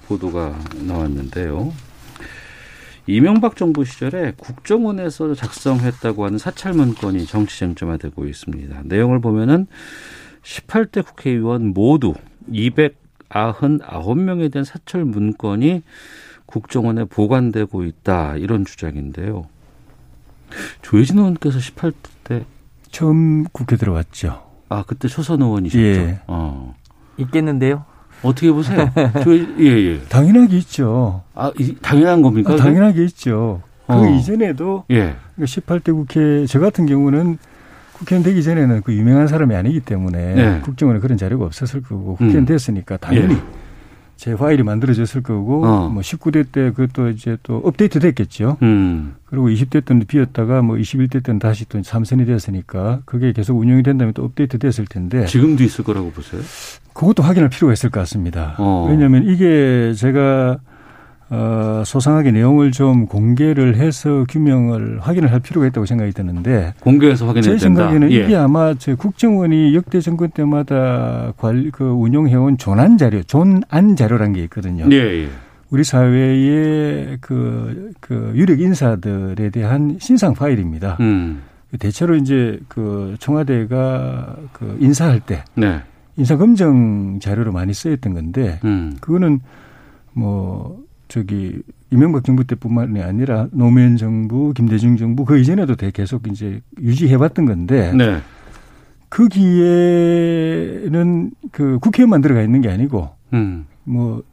[0.08, 1.74] 보도가 나왔는데요.
[3.06, 8.84] 이명박 정부 시절에 국정원에서 작성했다고 하는 사찰 문건이 정치 쟁점화되고 있습니다.
[8.86, 9.68] 내용을 보면은
[10.44, 12.14] 18대 국회의원 모두
[12.50, 15.82] 299명에 대한 사찰 문건이
[16.54, 19.48] 국정원에 보관되고 있다 이런 주장인데요.
[20.84, 22.44] 조혜진 의원께서 18대
[22.92, 24.44] 처음 국회 들어왔죠.
[24.70, 25.84] 아 그때 초선 의원이셨죠.
[25.84, 26.20] 예.
[26.28, 26.76] 어.
[27.18, 27.86] 있겠는데요.
[28.22, 28.88] 어떻게 보세요?
[29.24, 30.02] 조혜, 예 예.
[30.10, 31.24] 당연하게 있죠.
[31.34, 32.54] 아 이, 당연한 겁니까?
[32.54, 33.64] 아, 당연하게 있죠.
[33.88, 34.08] 그 어.
[34.10, 35.16] 이전에도 예.
[35.40, 37.40] 18대 국회 저 같은 경우는
[37.94, 40.62] 국회의원 되기 전에는 그 유명한 사람이 아니기 때문에 네.
[40.62, 42.46] 국정원에 그런 자료가 없었을 거고 국회의원 음.
[42.46, 43.63] 됐으니까 당연히 예.
[44.24, 45.90] 제 파일이 만들어졌을 거고 어.
[45.90, 48.56] 뭐 19대 때 그것도 이제 또 업데이트 됐겠죠.
[48.62, 49.16] 음.
[49.26, 54.14] 그리고 20대 때는 비었다가 뭐 21대 때는 다시 또 삼선이 됐으니까 그게 계속 운영이 된다면
[54.14, 56.42] 또 업데이트 됐을 텐데 지금도 있을 거라고 보세요?
[56.94, 58.56] 그것도 확인할 필요가 있을 것 같습니다.
[58.60, 58.88] 어.
[58.90, 60.58] 왜냐하면 이게 제가
[61.34, 67.58] 어, 소상하게 내용을 좀 공개를 해서 규명을 확인을 할 필요가 있다고 생각이 드는데 공개해서 확인해야
[67.58, 67.82] 제 된다.
[67.82, 68.18] 생각에는 예.
[68.18, 74.44] 이게 아마 저 국정원이 역대 정권 때마다 관리 그 운용해온 존안 자료, 존안 자료란 게
[74.44, 74.86] 있거든요.
[74.92, 75.30] 예, 예.
[75.72, 80.98] 우리 사회의 그, 그 유력 인사들에 대한 신상 파일입니다.
[81.00, 81.42] 음.
[81.80, 85.82] 대체로 이제 그 청와대가 그 인사할 때 네.
[86.16, 88.96] 인사 검증 자료로 많이 쓰였던 건데 음.
[89.02, 89.40] 그거는
[90.12, 91.62] 뭐 저기
[91.92, 97.94] 이명박 정부 때뿐만이 아니라 노무현 정부, 김대중 정부 그 이전에도 대 계속 이제 유지해왔던 건데
[97.96, 98.20] 네.
[99.10, 100.52] 거기에는
[101.52, 103.66] 그 국회의원만 들어가 있는 게 아니고 음.
[103.84, 104.24] 뭐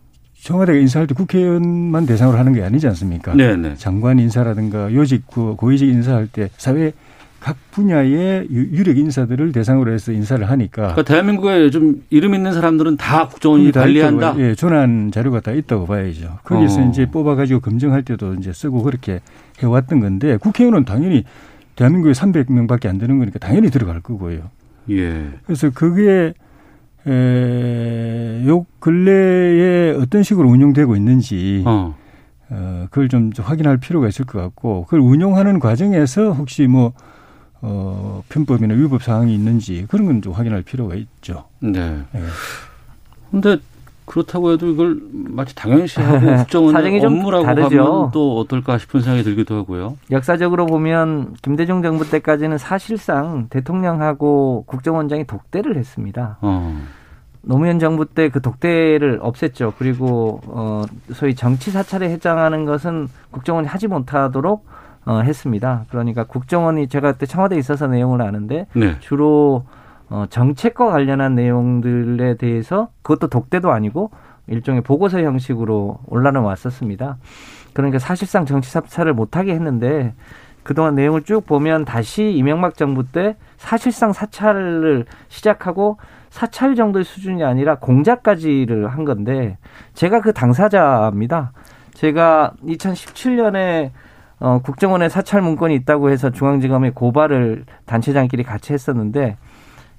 [0.40, 3.34] 청와대가 인사할 때 국회의원만 대상으로 하는 게 아니지 않습니까?
[3.34, 3.74] 네, 네.
[3.76, 6.92] 장관 인사라든가 요직 그 고위직 인사할 때 사회
[7.40, 12.98] 각 분야의 유- 유력 인사들을 대상으로 해서 인사를 하니까 그러니까 대한민국에 좀 이름 있는 사람들은
[12.98, 14.30] 다 국정원이 다 관리한다.
[14.32, 16.38] 있다고, 예, 전환 자료가 다 있다고 봐야죠.
[16.44, 16.88] 거기서 어.
[16.90, 19.20] 이제 뽑아가지고 검증할 때도 이제 쓰고 그렇게
[19.60, 21.24] 해왔던 건데 국회의원은 당연히
[21.76, 24.42] 대한민국에 300명밖에 안 되는 거니까 당연히 들어갈 거고요.
[24.90, 25.28] 예.
[25.46, 26.34] 그래서 그게
[27.06, 31.96] 에, 요 근래에 어떤 식으로 운영되고 있는지 어.
[32.50, 36.92] 어, 그걸 좀 확인할 필요가 있을 것 같고 그걸 운영하는 과정에서 혹시 뭐
[37.62, 41.44] 어, 편법이나 위법 사항이 있는지 그런 건 좀 확인할 필요가 있죠.
[41.60, 42.02] 네.
[42.14, 42.20] 예.
[43.30, 43.56] 근데
[44.06, 47.84] 그렇다고 해도 이걸 마치 당연시하고 국정원의 업무라고 다르죠.
[47.84, 49.96] 하면 또 어떨까 싶은 생각이 들기도 하고요.
[50.10, 56.38] 역사적으로 보면 김대중 정부 때까지는 사실상 대통령하고 국정원장이 독대를 했습니다.
[56.40, 56.76] 어.
[57.42, 59.74] 노무현 정부 때 그 독대를 없앴죠.
[59.78, 64.66] 그리고 어 소위 정치 사찰에 해당하는 것은 국정원이 하지 못하도록
[65.10, 65.86] 어 했습니다.
[65.90, 68.96] 그러니까 국정원이 제가 그때 청와대에 있어서 내용을 아는데 네.
[69.00, 69.64] 주로
[70.08, 74.12] 어 정책과 관련한 내용들에 대해서 그것도 독대도 아니고
[74.46, 77.16] 일종의 보고서 형식으로 올라는 왔었습니다.
[77.72, 80.14] 그러니까 사실상 정치 사찰을 못하게 했는데
[80.62, 85.96] 그동안 내용을 쭉 보면 다시 이명박 정부 때 사실상 사찰을 시작하고
[86.28, 89.58] 사찰 정도의 수준이 아니라 공작까지를 한 건데
[89.94, 91.50] 제가 그 당사자입니다.
[91.94, 93.90] 제가 2017년에
[94.40, 99.36] 어, 국정원에 사찰 문건이 있다고 해서 중앙지검에 고발을 단체장끼리 같이 했었는데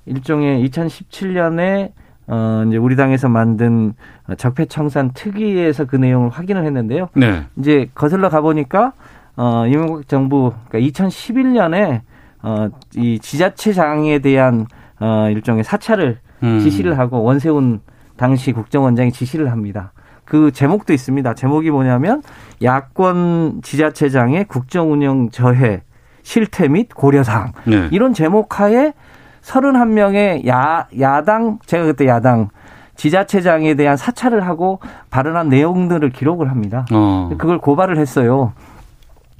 [0.08, 1.92] 일종의 2017년에
[2.28, 3.94] 어, 이제 우리 당에서 만든
[4.38, 7.10] 적폐청산 특위에서 그 내용을 확인을 했는데요.
[7.14, 7.46] 네.
[7.58, 8.94] 이제 거슬러 가보니까
[9.36, 12.02] 어, 이명박 정부 그러니까 2011년에
[12.42, 14.66] 어, 이 지자체장에 대한
[15.00, 16.60] 어, 일종의 사찰을 음.
[16.60, 17.82] 지시를 하고 원세훈
[18.18, 19.94] 당시 국정원장이 지시를 합니다.
[20.32, 21.34] 그 제목도 있습니다.
[21.34, 22.24] 제목이 뭐냐면
[22.63, 25.82] 야권 지자체장의 국정운영 저해
[26.24, 27.89] 실태 및 고려사항 네.
[27.91, 28.94] 이런 제목 하에
[29.41, 32.48] 31명의 야, 야당, 제가 그때 야당
[32.96, 36.86] 지자체장에 대한 사찰을 하고 발언한 내용들을 기록을 합니다.
[36.94, 37.32] 어.
[37.38, 38.54] 그걸 고발을 했어요.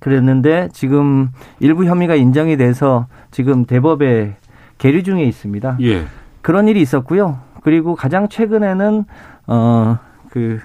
[0.02, 1.30] 그랬는데 지금
[1.62, 4.36] 일부 혐의가 인정이 돼서 지금 대법에
[4.78, 5.78] 계류 중에 있습니다.
[5.84, 6.04] 예.
[6.42, 7.40] 그런 일이 있었고요.
[7.64, 9.06] 그리고 가장 최근에는
[9.46, 10.60] 어그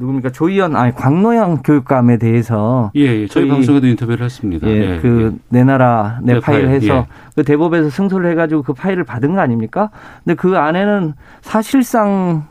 [0.00, 3.26] 누굽니까 조희연 아니 광노영 교육감에 대해서 예, 예.
[3.26, 4.66] 저희 저희- 방송에도 인터뷰를 했습니다.
[4.66, 7.06] 예, 그내 나라 내 내 파일 파일, 해서 예.
[7.36, 9.90] 그 대법에서 승소를 해가지고 그 파일을 받은 거 아닙니까?
[10.24, 12.44] 근데 그 안에는 사실상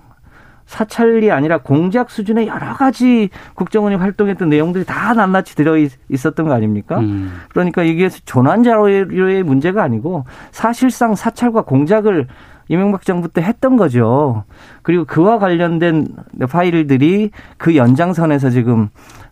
[0.67, 6.53] 사찰이 아니라 공작 수준의 여러 가지 국정원이 활동했던 내용들이 다 낱낱이 들어 있- 있었던 거
[6.53, 6.99] 아닙니까?
[6.99, 7.31] 음.
[7.49, 12.27] 그러니까 이게 조난 자료의 문제가 아니고 사실상 사찰과 공작을
[12.69, 14.43] 이명박 정부 때 했던 거죠.
[14.83, 16.07] 그리고 그와 관련된
[16.49, 18.89] 파일들이 그 연장선에서 지금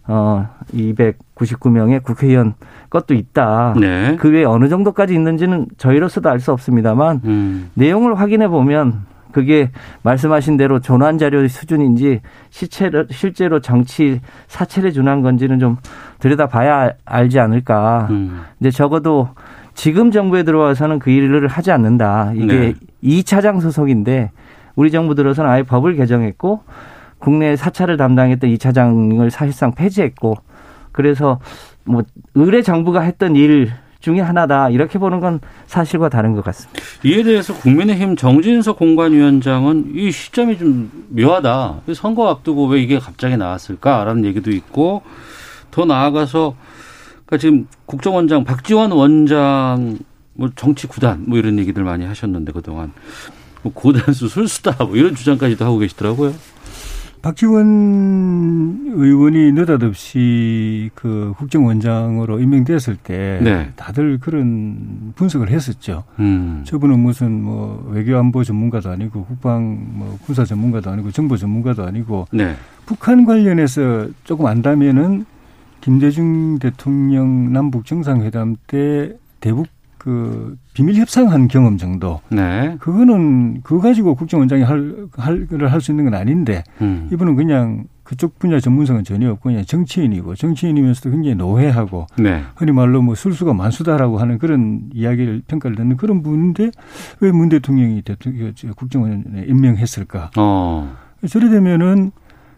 [0.08, 2.56] 어 299명의 국회의원
[2.90, 3.76] 것도 있다.
[3.80, 4.16] 네.
[4.18, 7.70] 그 외에 어느 정도까지 있는지는 저희로서도 알 수 없습니다만 음.
[7.76, 9.70] 내용을 확인해 보면 그게
[10.04, 15.78] 말씀하신 대로 조난 자료의 수준인지 실제로, 실제로 정치 사찰에 준한 건지는 좀
[16.20, 18.08] 들여다봐야 알지 않을까.
[18.10, 18.42] 음.
[18.60, 19.30] 이제 적어도
[19.78, 22.34] 지금 정부에 들어와서는 그 일을 하지 않는다.
[22.36, 22.74] 이게 네.
[23.02, 24.32] 이 2차장 소속인데
[24.76, 26.64] 우리 정부 들어서는 아예 법을 개정했고
[27.20, 30.36] 국내 사찰을 담당했던 2차장을 사실상 폐지했고
[30.92, 31.40] 그래서
[31.84, 32.02] 뭐
[32.34, 36.82] 의뢰 정부가 했던 일 중에 하나다 이렇게 보는 건 사실과 다른 것 같습니다.
[37.04, 41.82] 이에 대해서 국민의힘 정진석 공관위원장은 이 시점이 좀 묘하다.
[41.94, 45.04] 선거 앞두고 왜 이게 갑자기 나왔을까라는 얘기도 있고
[45.70, 46.56] 더 나아가서
[47.28, 50.00] 그러니까 지금 국정원장 박지원 원장
[50.34, 52.94] 뭐 정치 구단 뭐 이런 얘기들 많이 하셨는데 그동안
[53.62, 56.34] 뭐 고단수 술수다 뭐 이런 주장까지도 하고 계시더라고요.
[57.22, 63.72] 박지원 의원이 느닷없이 그 국정원장으로 임명됐을 때 네.
[63.76, 66.04] 다들 그런 분석을 했었죠.
[66.20, 66.62] 음.
[66.66, 72.56] 저분은 무슨 뭐 외교안보 전문가도 아니고 국방 뭐 군사 전문가도 아니고 정보 전문가도 아니고 네.
[72.86, 75.26] 북한 관련해서 조금 안다면은
[75.82, 82.22] 김대중 대통령 남북 정상회담 때 대북 그 비밀 협상한 경험 정도.
[82.30, 82.78] 네.
[82.80, 87.10] 그거는 그거 가지고 국정원장이 할 할을 할 수 있는 건 아닌데 음.
[87.12, 92.44] 이분은 그냥 그쪽 분야 전문성은 전혀 없고 그냥 정치인이고 정치인이면서도 굉장히 노회하고 네.
[92.56, 96.72] 흔히 말로 뭐 술수가 만수다라고 하는 그런 이야기를 평가를 듣는 그런 분인데
[97.20, 100.32] 왜 문 대통령이 대통령 국정원에 임명했을까?
[100.38, 100.96] 어.
[101.28, 102.12] 저래 되면은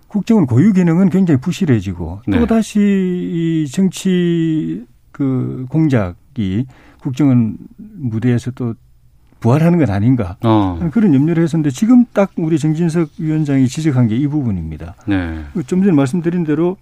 [0.09, 2.39] 국정원 고유 기능은 굉장히 부실해지고 네.
[2.39, 6.65] 또 다시 이 정치 그 공작이
[7.01, 8.73] 국정원 무대에서 또
[9.39, 10.77] 부활하는 건 아닌가 어.
[10.91, 14.95] 그런 염려를 했었는데 지금 딱 우리 정진석 위원장이 지적한 게 이 부분입니다.
[15.07, 15.43] 네.
[15.67, 16.75] 좀 전에 말씀드린 대로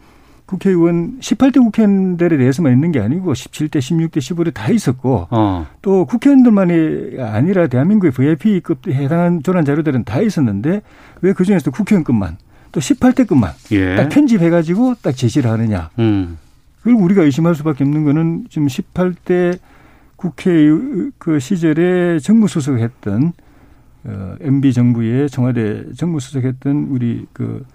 [0.47, 5.67] 국회의원 18대 국회의원들에 대해서만 있는 게 아니고 17대, 16대, 15대 다 있었고 어.
[5.81, 10.81] 또 국회의원들만이 아니라 대한민국의 VIP급 해당한 조난 자료들은 다 있었는데
[11.21, 12.37] 왜 그중에서 국회의원급만
[12.71, 13.95] 또 18대급만 예.
[13.95, 15.89] 딱 편집해가지고 딱 제시를 하느냐.
[15.99, 16.37] 음.
[16.81, 19.59] 그리고 우리가 의심할 수밖에 없는 거는 지금 18대
[20.15, 20.51] 국회
[21.17, 23.33] 그 시절에 정무수석했던
[24.05, 27.65] 어, MB 정부의 청와대 정무수석했던 우리 그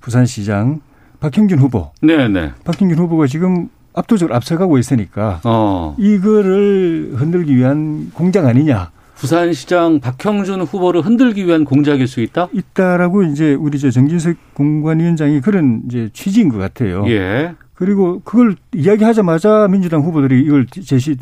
[0.00, 0.80] 부산시장
[1.20, 1.90] 박형준 후보.
[2.00, 2.52] 네, 네.
[2.64, 5.94] 박형준 후보가 지금 압도적으로 앞서가고 있으니까 어.
[5.98, 8.90] 이거를 흔들기 위한 공작 아니냐.
[9.20, 12.48] 부산시장 박형준 후보를 흔들기 위한 공작일 수 있다?
[12.54, 17.04] 있다라고 이제 우리 저 정진석 공관위원장이 그런 이제 취지인 것 같아요.
[17.08, 17.54] 예.
[17.74, 21.16] 그리고 그걸 이야기하자마자 민주당 후보들이 이걸 제시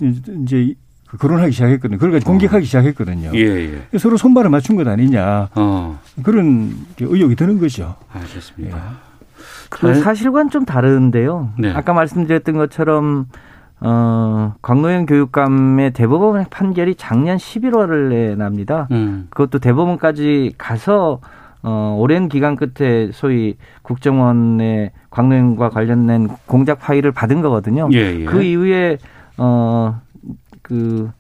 [0.45, 0.75] 이제
[1.19, 1.99] 거론하기 시작했거든요.
[1.99, 3.31] 그걸 가지고 공격하기 시작했거든요.
[3.35, 3.99] 예, 예.
[3.99, 5.99] 서로 손발을 맞춘 것 아니냐 어.
[6.23, 7.97] 그런 의혹이 드는 거죠.
[8.13, 8.79] 알겠습니다.
[9.71, 11.53] 그 잘- 사실과는 좀 다른데요.
[11.59, 11.73] 네.
[11.73, 13.27] 아까 말씀드렸던 것처럼
[13.81, 18.89] 어, 광노현 교육감의 대법원 판결이 작년 11월에 납니다.
[18.91, 19.27] 음.
[19.31, 21.21] 그것도 대법원까지 가서
[21.63, 27.89] 어, 오랜 기간 끝에 소위 국정원의 광노현과 관련된 공작 파일을 받은 거거든요.
[27.93, 28.25] 예, 예.
[28.25, 28.99] 그 이후에
[29.37, 30.01] 어,
[30.63, 31.11] 그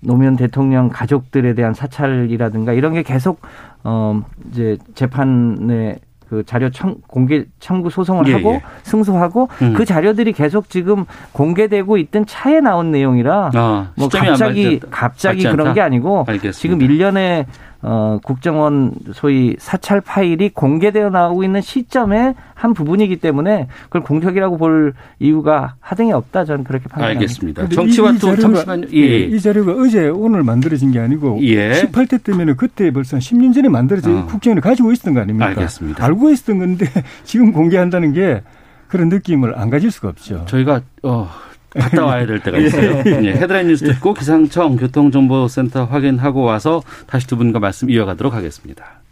[0.00, 3.40] 노무현 대통령 가족들에 대한 사찰이라든가 이런 게 계속
[3.84, 5.98] 어, 이제 재판에
[6.32, 8.62] 그 자료 청, 공개 청구 소송을 예, 하고 예.
[8.84, 9.74] 승소하고 음.
[9.74, 14.80] 그 자료들이 계속 지금 공개되고 있던 차에 나온 내용이라 아, 뭐 갑자기.
[14.90, 15.74] 갑자기 그런?
[15.74, 16.58] 게 아니고 알겠습니다.
[16.58, 17.44] 지금 일련의
[17.84, 24.94] 어, 국정원 소위 사찰 파일이 공개되어 나오고 있는 시점의 한 부분이기 때문에 그걸 공적이라고 볼
[25.18, 27.20] 이유가 하등이 없다 저는 그렇게 판단합니다.
[27.20, 27.68] 알겠습니다.
[27.70, 28.86] 정치와 또 잠시만요.
[28.92, 28.98] 예.
[28.98, 29.18] 예.
[29.22, 31.72] 이 자료가 어제 오늘 만들어진 게 아니고 예.
[31.72, 34.26] 18대 때면은 그때 벌써 10년 전에 만들어진 어.
[34.26, 35.46] 국정원이 가지고 있었던 거 아닙니까?
[35.46, 36.04] 알겠습니다.
[36.04, 36.86] 알고 있었던 건데
[37.24, 38.42] 지금 공개한다는 게
[38.86, 40.44] 그런 느낌을 안 가질 수가 없죠.
[40.46, 41.28] 저희가 어
[41.74, 43.02] 갔다 와야 될 때가 있어요.
[43.06, 49.02] 예, 헤드라인 뉴스 듣고 기상청 교통정보센터 확인하고 와서 다시 두 분과 말씀 이어가도록 하겠습니다.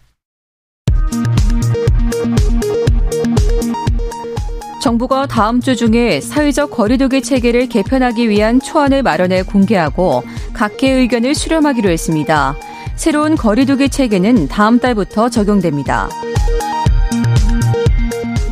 [4.83, 10.23] 정부가 다음 주 중에 사회적 거리두기 체계를 개편하기 위한 초안을 마련해 공개하고
[10.55, 12.57] 각계 의견을 수렴하기로 했습니다.
[12.96, 16.09] 새로운 거리두기 체계는 다음 달부터 적용됩니다.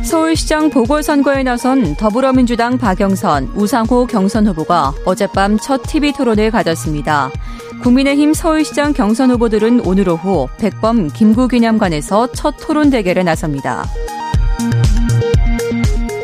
[0.09, 7.29] 서울시장 보궐선거에 나선 더불어민주당 박영선, 우상호 경선 후보가 어젯밤 첫 TV 토론을 가졌습니다.
[7.83, 13.85] 국민의힘 서울시장 경선 후보들은 오늘 오후 백범 김구기념관에서 첫 토론 대결에 나섭니다.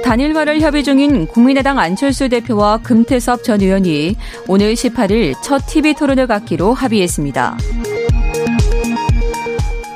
[0.03, 4.15] 단일화를 협의 중인 국민의당 안철수 대표와 금태섭 전 의원이
[4.47, 7.57] 오늘 18일 첫 TV 토론을 갖기로 합의했습니다.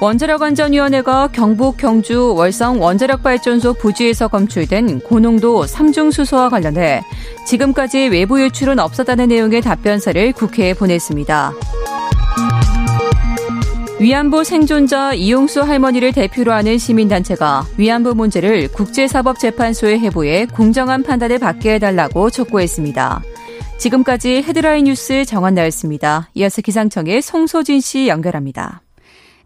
[0.02, 7.04] 원자력안전위원회가 경북 경주 월성 원자력발전소 부지에서 검출된 고농도 삼중수소와 관련해
[7.46, 11.54] 지금까지 외부 유출은 없었다는 내용의 답변서를 국회에 보냈습니다.
[14.00, 22.30] 위안부 생존자 이용수 할머니를 대표로 하는 시민단체가 위안부 문제를 국제사법재판소에 해부해 공정한 판단을 받게 해달라고
[22.30, 23.22] 촉구했습니다.
[23.78, 26.30] 지금까지 헤드라인 뉴스 정한나였습니다.
[26.36, 28.82] 이어서 기상청의 송소진 씨 연결합니다.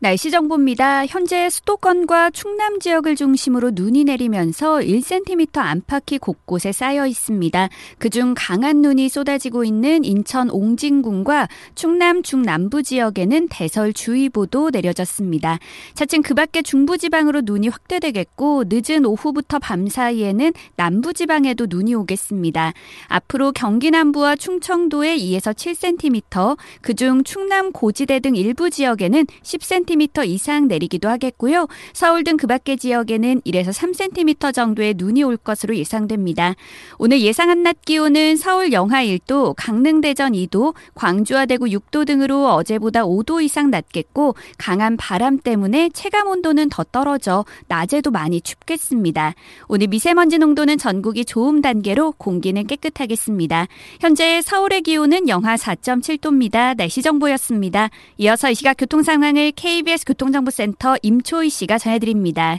[0.03, 1.05] 날씨 정보입니다.
[1.05, 7.69] 현재 수도권과 충남 지역을 중심으로 눈이 내리면서 1cm 안팎이 곳곳에 쌓여 있습니다.
[7.99, 15.59] 그중 강한 눈이 쏟아지고 있는 인천 옹진군과 충남 중남부 지역에는 대설주의보도 내려졌습니다.
[15.93, 22.73] 차츰 그 밖에 중부지방으로 눈이 확대되겠고 늦은 오후부터 밤 사이에는 남부지방에도 눈이 오겠습니다.
[23.07, 30.67] 앞으로 경기 남부와 충청도에 2에서 7cm, 그중 충남 고지대 등 일부 지역에는 10cm 10cm 이상
[30.67, 31.67] 내리기도 하겠고요.
[31.93, 36.55] 서울 등 그 밖의 지역에는 1에서 3cm 정도의 눈이 올 것으로 예상됩니다.
[36.97, 43.03] 오늘 예상 한낮 기온은 서울 영하 1도, 강릉 대전 2도, 광주와 대구 6도 등으로 어제보다
[43.03, 49.35] 5도 이상 낮겠고 강한 바람 때문에 체감 온도는 더 떨어져 낮에도 많이 춥겠습니다.
[49.69, 53.67] 오늘 미세먼지 농도는 전국이 좋음 단계로 공기는 깨끗하겠습니다.
[54.01, 56.75] 현재 서울의 기온은 영하 4.7도입니다.
[56.75, 57.89] 날씨 정보였습니다.
[58.17, 62.57] 이어서 이 시각 교통 상황을 KBS 교통정보센터 임초희 씨가 전해드립니다.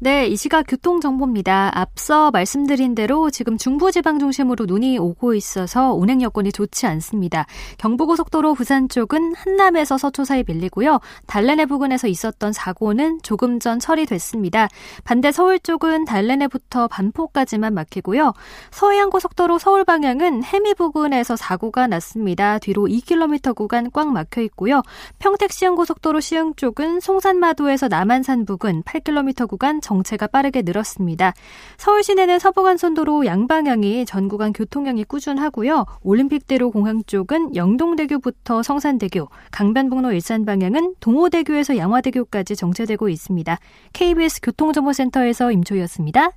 [0.00, 1.72] 네, 이 시각 교통정보입니다.
[1.74, 7.46] 앞서 말씀드린 대로 지금 중부지방 중심으로 눈이 오고 있어서 운행 여건이 좋지 않습니다.
[7.78, 11.00] 경부고속도로 부산 쪽은 한남에서 서초 사이 밀리고요.
[11.26, 14.68] 달래내 부근에서 있었던 사고는 조금 전 처리됐습니다.
[15.02, 18.34] 반대 서울 쪽은 달래내부터 반포까지만 막히고요.
[18.70, 22.60] 서해안고속도로 서울 방향은 해미 부근에서 사고가 났습니다.
[22.60, 24.80] 뒤로 2km 구간 꽉 막혀 있고요.
[25.18, 31.32] 평택시흥고속도로 시흥 쪽은 송산마도에서 남한산 부근 8km 구간 정체가 빠르게 늘었습니다.
[31.78, 35.86] 서울 시내는 서부간선도로 양방향이 전 구간 교통량이 꾸준하고요.
[36.02, 43.58] 올림픽대로 공항 쪽은 영동대교부터 성산대교, 강변북로 일산 방향은 동호대교에서 양화대교까지 정체되고 있습니다.
[43.94, 46.32] KBS 교통정보센터에서 임초였습니다.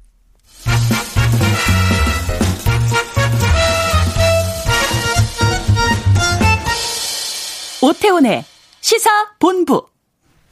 [7.84, 8.45] 오태훈의
[8.80, 9.90] 시사 본부.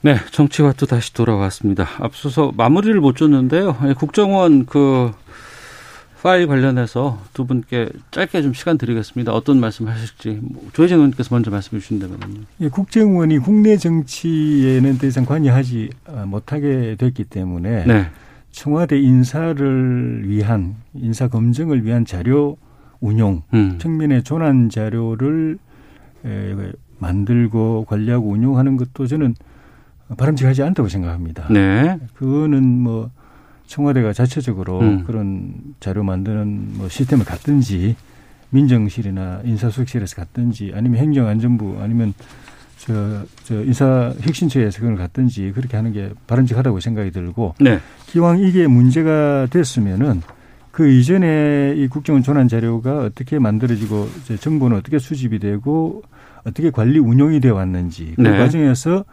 [0.02, 1.86] 네, 정치와 또 다시 돌아왔습니다.
[2.00, 3.76] 앞서서 마무리를 못 줬는데요.
[3.86, 5.12] 예, 국정원 그
[6.22, 9.34] 파일 관련해서 두 분께 짧게 좀 시간 드리겠습니다.
[9.34, 12.42] 어떤 말씀 하실지 뭐 조혜진 의원께서 먼저 말씀해 주신다면요.
[12.62, 18.10] 예, 국정원이 국내 정치에는 더 이상 관여하지 어, 못하게 됐기 때문에 네.
[18.52, 22.58] 청와대 인사를 위한 인사 검증을 위한 자료
[23.02, 23.78] 운용 음.
[23.80, 25.58] 측면의 조난 자료를
[26.26, 26.56] 에,
[27.00, 29.36] 만들고 관리하고 운용하는 것도 저는
[30.18, 31.48] 바람직하지 않다고 생각합니다.
[31.52, 31.98] 네.
[32.16, 33.12] 그거는 뭐
[33.68, 35.04] 청와대가 자체적으로 음.
[35.06, 37.96] 그런 자료 만드는 뭐 시스템을 갖든지
[38.50, 42.14] 민정실이나 인사수석실에서 갖든지 아니면 행정안전부 아니면
[42.78, 47.80] 저, 저 인사 혁신처에서 그걸 갖든지 그렇게 하는 게 바람직하다고 생각이 들고 네.
[48.08, 50.22] 기왕 이게 문제가 됐으면은
[50.72, 54.08] 그 이전에 이 국정원 조난 자료가 어떻게 만들어지고
[54.40, 56.02] 정보는 어떻게 수집이 되고
[56.46, 58.38] 어떻게 관리 운용이 되어 왔는지 그 네.
[58.38, 59.04] 과정에서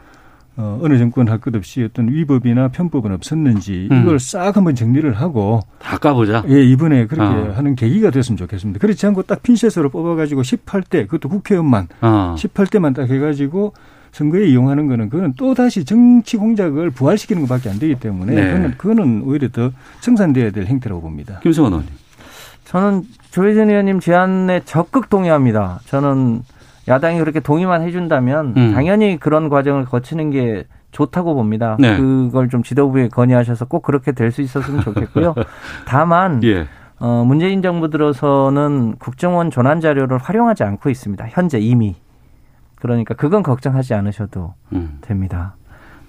[0.59, 4.03] 어, 어느 정권 할 것 없이 어떤 위법이나 편법은 없었는지 음.
[4.03, 6.45] 이걸 싹 한번 정리를 하고 다 까보자.
[6.49, 7.57] 예, 이번에 그렇게 아.
[7.57, 8.81] 하는 계기가 됐으면 좋겠습니다.
[8.81, 12.35] 그렇지 않고 딱 핀셋으로 뽑아가지고 18대 그것도 국회의원만 어.
[12.39, 13.75] 18대만 딱 해가지고
[14.13, 18.47] 선거에 이용하는 거는 그건 또 다시 정치 공작을 부활시키는 것밖에 안 되기 때문에 네.
[18.47, 21.39] 그거는, 그거는 오히려 더 청산돼야 될 행태라고 봅니다.
[21.43, 21.93] 김성원 의원님.
[22.65, 25.81] 저는 조혜진 의원님 제안에 적극 동의합니다.
[25.85, 26.43] 저는
[26.89, 28.73] 야당이 그렇게 동의만 해준다면 음.
[28.75, 31.77] 당연히 그런 과정을 거치는 게 좋다고 봅니다.
[31.79, 31.97] 네.
[31.97, 35.35] 그걸 좀 지도부에 건의하셔서 꼭 그렇게 될 수 있었으면 좋겠고요.
[35.87, 36.67] 다만 예.
[36.99, 41.27] 어, 문재인 정부 들어서는 국정원 조난 자료를 활용하지 않고 있습니다.
[41.29, 41.97] 현재 이미.
[42.77, 44.99] 그러니까 그건 걱정하지 않으셔도 음.
[45.01, 45.57] 됩니다.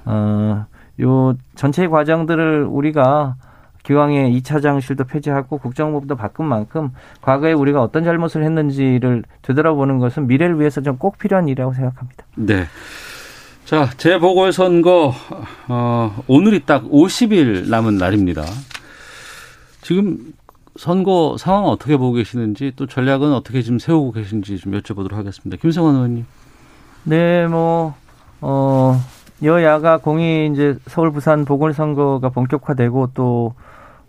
[0.06, 0.66] 어,
[1.02, 3.36] 요 전체 과정들을 우리가
[3.88, 10.82] 기왕에 2차장실도 폐지하고 국정원법도 바꾼 만큼 과거에 우리가 어떤 잘못을 했는지를 되돌아보는 것은 미래를 위해서
[10.82, 12.26] 좀 꼭 필요한 일이라고 생각합니다.
[12.36, 12.66] 네.
[13.64, 15.14] 자, 재보궐선거,
[15.70, 18.44] 어, 오늘이 딱 50일 남은 날입니다.
[19.82, 20.18] 지금
[20.76, 25.56] 선거 상황 어떻게 보고 계시는지 또 전략은 어떻게 지금 세우고 계신지 좀 여쭤보도록 하겠습니다.
[25.62, 26.26] 김성원 의원님.
[27.04, 27.96] 네, 뭐,
[28.42, 29.00] 어,
[29.44, 33.54] 여야가 공이 이제 서울, 부산 보궐선거가 본격화되고 또,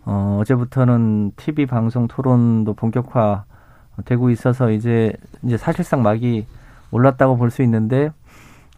[0.05, 3.43] 어, 어제부터는 TV 방송 토론도 본격화
[4.05, 6.45] 되고 있어서 이제, 이제 사실상 막이
[6.91, 8.11] 올랐다고 볼 수 있는데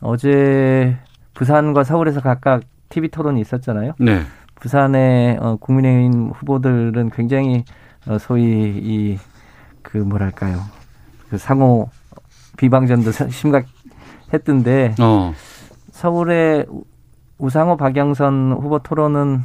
[0.02, 0.98] 어제
[1.34, 3.94] 부산과 서울에서 각각 TV 토론이 있었잖아요.
[4.00, 4.22] 네.
[4.56, 7.64] 부산의 어, 국민의힘 후보들은 굉장히
[8.08, 8.44] 어, 소위
[8.84, 9.20] 이
[9.84, 10.60] 그 뭐랄까요
[11.30, 11.90] 그 상호
[12.58, 15.34] 비방전도 심각했던데 어.
[15.92, 16.84] 서울의 우-
[17.40, 19.42] 우상호 박영선 후보 토론은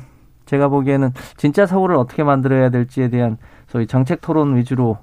[0.46, 3.36] 제가 보기에는 진짜 서울을 어떻게 만들어야 될지에 대한
[3.68, 4.98] 소위 정책 토론 위주로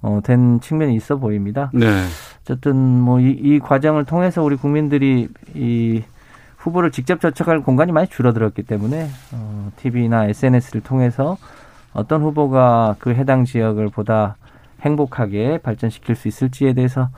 [0.00, 1.70] 어, 된 측면이 있어 보입니다.
[1.72, 1.86] 네.
[2.42, 6.02] 어쨌든 뭐이 이 과정을 통해서 우리 국민들이 이
[6.58, 11.36] 후보를 직접 접촉할 공간이 많이 줄어들었기 때문에 어, TV나 SNS를 통해서
[11.92, 14.36] 어떤 후보가 그 해당 지역을 보다
[14.80, 17.08] 행복하게 발전시킬 수 있을지에 대해서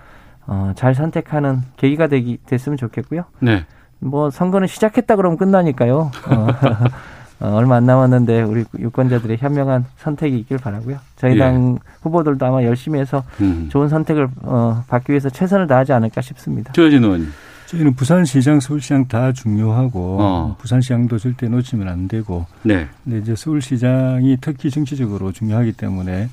[0.46, 3.24] 어, 잘 선택하는 계기가 되기 됐으면 좋겠고요.
[3.40, 3.64] 네.
[3.98, 5.98] 뭐 선거는 시작했다 그러면 끝나니까요.
[5.98, 6.46] 어,
[7.38, 10.98] 어, 얼마 안 남았는데 우리 유권자들의 현명한 선택이 있길 바라고요.
[11.16, 11.38] 저희 예.
[11.38, 13.68] 당 후보들도 아마 열심히 해서 음.
[13.70, 16.72] 좋은 선택을 어, 받기 위해서 최선을 다하지 않을까 싶습니다.
[16.72, 17.28] 조혜진 의원님.
[17.66, 20.56] 저희는 부산시장, 서울시장 다 중요하고 어.
[20.60, 22.46] 부산시장도 절대 놓치면 안 되고.
[22.62, 22.86] 네.
[23.04, 26.28] 근데 이제 서울시장이 특히 정치적으로 중요하기 때문에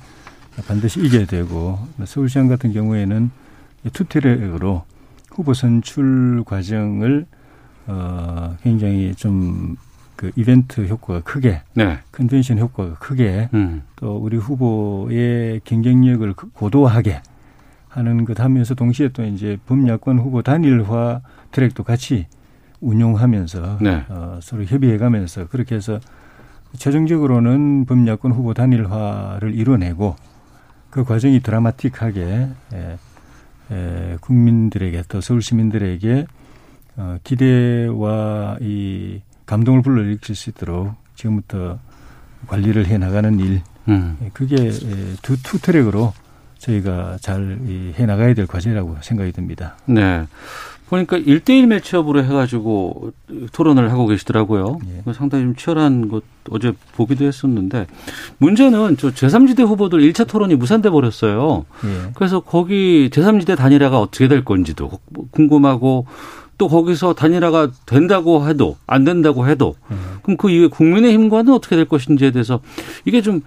[0.68, 3.30] 반드시 이겨야 되고 서울시장 같은 경우에는
[3.92, 4.84] 투트랙으로
[5.32, 7.26] 후보 선출 과정을
[7.88, 9.76] 어 굉장히 좀
[10.16, 11.98] 그 이벤트 효과가 크게 네.
[12.12, 13.82] 컨벤션 효과가 크게 음.
[13.96, 17.20] 또 우리 후보의 경쟁력을 그 고도하게
[17.88, 21.20] 하는 것 하면서 동시에 또 이제 범야권 후보 단일화
[21.52, 22.26] 트랙도 같이
[22.80, 24.04] 운용하면서 네.
[24.08, 26.00] 어, 서로 협의해가면서 그렇게 해서
[26.76, 30.16] 최종적으로는 범야권 후보 단일화를 이뤄내고
[30.90, 32.98] 그 과정이 드라마틱하게 에,
[33.72, 36.26] 에, 국민들에게 또 서울 시민들에게
[36.96, 39.13] 어, 기대와 이
[39.46, 41.78] 감동을 불러일으킬 수 있도록 지금부터
[42.46, 44.16] 관리를 해 나가는 일 음.
[44.32, 44.70] 그게
[45.22, 46.12] 두, two track으로
[46.58, 47.58] 저희가 잘
[47.98, 49.76] 해 나가야 될 과제라고 생각이 듭니다.
[49.86, 50.26] 네.
[50.88, 53.12] 보니까 1대1 매치업으로 해가지고
[53.52, 54.78] 토론을 하고 계시더라고요.
[54.86, 55.12] 예.
[55.12, 57.86] 상당히 좀 치열한 것 어제 보기도 했었는데
[58.38, 61.64] 문제는 저 제3지대 후보들 1차 토론이 무산돼 버렸어요.
[61.84, 62.10] 예.
[62.14, 64.90] 그래서 거기 제3지대 단일화가 어떻게 될 건지도
[65.30, 66.06] 궁금하고
[66.58, 69.96] 또 거기서 단일화가 된다고 해도 안 된다고 해도 예.
[70.22, 72.60] 그럼 그 이후에 국민의힘과는 어떻게 될 것인지에 대해서
[73.04, 73.42] 이게 좀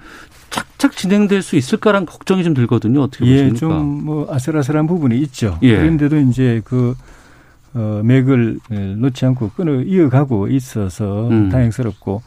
[0.50, 3.02] 착착 진행될 수 있을까라는 걱정이 좀 들거든요.
[3.04, 3.60] 어떻게 예, 보십니까?
[3.60, 5.58] 좀뭐 아슬아슬한 부분이 있죠.
[5.62, 5.78] 예.
[5.78, 6.96] 그런데도 이제 그
[7.74, 8.60] 어, 맥을
[8.98, 11.50] 놓지 않고 끊어 이어가고 있어서 음.
[11.50, 12.22] 다행스럽고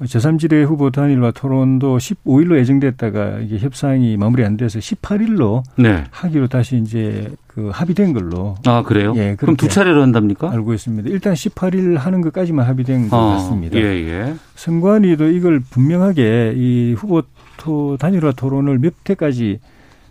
[0.00, 6.04] 제3지대 후보 단일화 토론도 15일로 예정됐다가 이게 협상이 마무리 안 돼서 18일로 네.
[6.10, 9.12] 하기로 다시 이제 그 합의된 걸로 아 그래요?
[9.16, 10.50] 예, 그럼 두 차례로 한답니까?
[10.52, 11.08] 알고 있습니다.
[11.10, 13.76] 일단 18일 하는 것까지만 합의된 것 어, 같습니다.
[13.76, 14.34] 예, 예.
[14.54, 17.22] 선관위도 이걸 분명하게 이 후보
[17.56, 19.58] 토 단일화 토론을 몇 회까지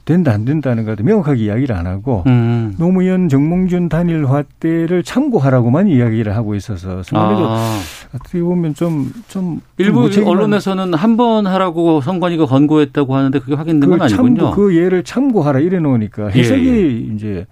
[0.07, 2.73] 된다 안 된다는 것도 명확하게 이야기를 안 하고 음.
[2.79, 7.77] 노무현 정몽준 단일화 때를 참고하라고만 이야기를 하고 있어서 선관위도 아,
[8.13, 14.03] 어떻게 보면 좀 좀 일부 언론에서는 한 번 하라고 선관위가 권고했다고 하는데 그게 확인된 건그
[14.05, 14.37] 아니군요.
[14.41, 16.87] 참고 그 예를 참고하라 이래 놓으니까 해석이 예, 예.
[16.89, 17.45] 이제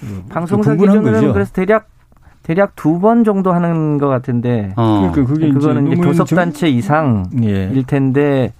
[0.00, 1.32] 그 방송사 분분한 기준으로는.
[1.32, 1.88] 그래서 대략
[2.42, 5.10] 대략 두 번 정도 하는 것 같은데 어.
[5.12, 7.82] 그러니까 그게 그거는 이제 교섭단체 이상일 예.
[7.86, 8.52] 텐데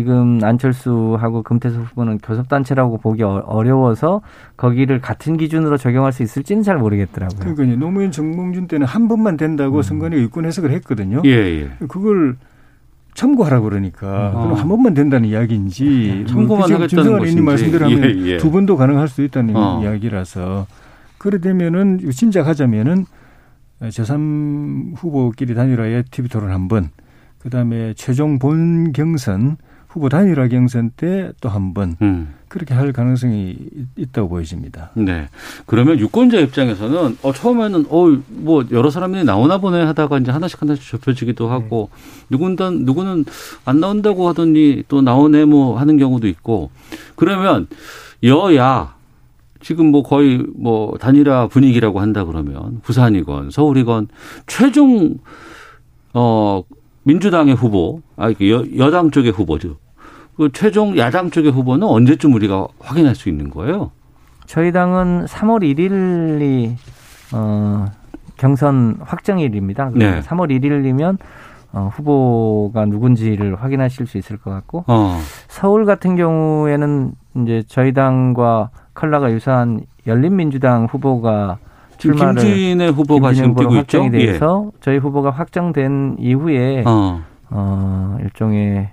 [0.00, 4.20] 지금 안철수하고 금태섭 후보는 교섭단체라고 보기 어- 어려워서
[4.58, 7.54] 거기를 같은 기준으로 적용할 수 있을지는 잘 모르겠더라고요.
[7.54, 11.22] 그러니까 노무현 정몽준 때는 한 번만 된다고 선관위가 유권 해석을 했거든요.
[11.24, 11.70] 예, 예.
[11.88, 12.36] 그걸
[13.14, 14.42] 참고하라 그러니까 어.
[14.42, 17.40] 그럼 한 번만 된다는 이야기인지 참고만 뭐 지금 하겠다는 것인지.
[17.42, 18.36] 말씀대로 하면 예, 예.
[18.36, 19.80] 두 번도 가능할 수도 있다는 어.
[19.82, 20.66] 이야기라서
[21.16, 23.06] 그래 되면은 짐작하자면은
[23.80, 26.90] 제3 후보끼리 단일화에 TV 토론 한 번,
[27.38, 29.56] 그 다음에 최종 본 경선
[29.96, 32.34] 후보 단일화 경선 때 또 한번 음.
[32.48, 34.90] 그렇게 할 가능성이 있- 있다고 보여집니다.
[34.94, 35.28] 네.
[35.64, 40.84] 그러면 유권자 입장에서는 어 처음에는 어 뭐 여러 사람들이 나오나 보네 하다가 이제 하나씩 하나씩
[40.84, 41.88] 좁혀지기도 하고
[42.28, 43.24] 누군단 누구는
[43.64, 46.70] 안 나온다고 하더니 또 나오네 뭐 하는 경우도 있고
[47.14, 47.66] 그러면
[48.22, 48.94] 여야
[49.62, 54.08] 지금 뭐 거의 뭐 단일화 분위기라고 한다 그러면 부산이건 서울이건
[54.46, 55.14] 최종
[56.12, 56.62] 어
[57.04, 59.78] 민주당의 후보 아 여, 여당 쪽의 후보죠.
[60.36, 63.90] 그 최종 야당 쪽의 후보는 언제쯤 우리가 확인할 수 있는 거예요?
[64.46, 66.76] 저희 당은 3월 1일이
[67.34, 67.86] 어,
[68.36, 69.90] 경선 확정일입니다.
[69.94, 70.20] 네.
[70.20, 71.18] 3월 1일이면
[71.72, 75.18] 어, 후보가 누군지를 확인하실 수 있을 것 같고 어.
[75.48, 77.12] 서울 같은 경우에는
[77.42, 81.58] 이제 저희 당과 컬러가 유사한 열린민주당 후보가
[81.98, 84.02] 출마를 김진애 후보가 지금 뛰고 있죠?
[84.02, 84.32] 확정이 예.
[84.32, 87.22] 돼서 저희 후보가 확정된 이후에 어.
[87.50, 88.90] 어, 일종의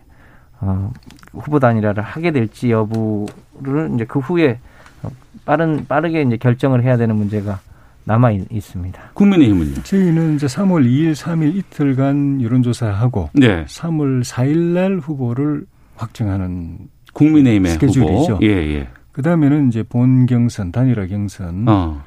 [0.61, 0.91] 어,
[1.33, 4.59] 후보 단일화를 하게 될지 여부를 이제 그 후에
[5.01, 5.09] 어,
[5.45, 7.59] 빠른 빠르게 이제 결정을 해야 되는 문제가
[8.05, 9.01] 남아 있, 있습니다.
[9.13, 9.83] 국민의힘은요?
[9.83, 13.65] 저희는 이제 3월 2일, 3일 이틀간 여론조사하고 네.
[13.65, 15.65] 3월 4일 날 후보를
[15.95, 16.79] 확정하는
[17.13, 18.33] 국민의힘의 스케줄이죠.
[18.33, 18.45] 후보.
[18.45, 18.89] 예, 예.
[19.11, 21.65] 그 다음에는 이제 본 경선, 단일화 경선.
[21.67, 22.03] 어.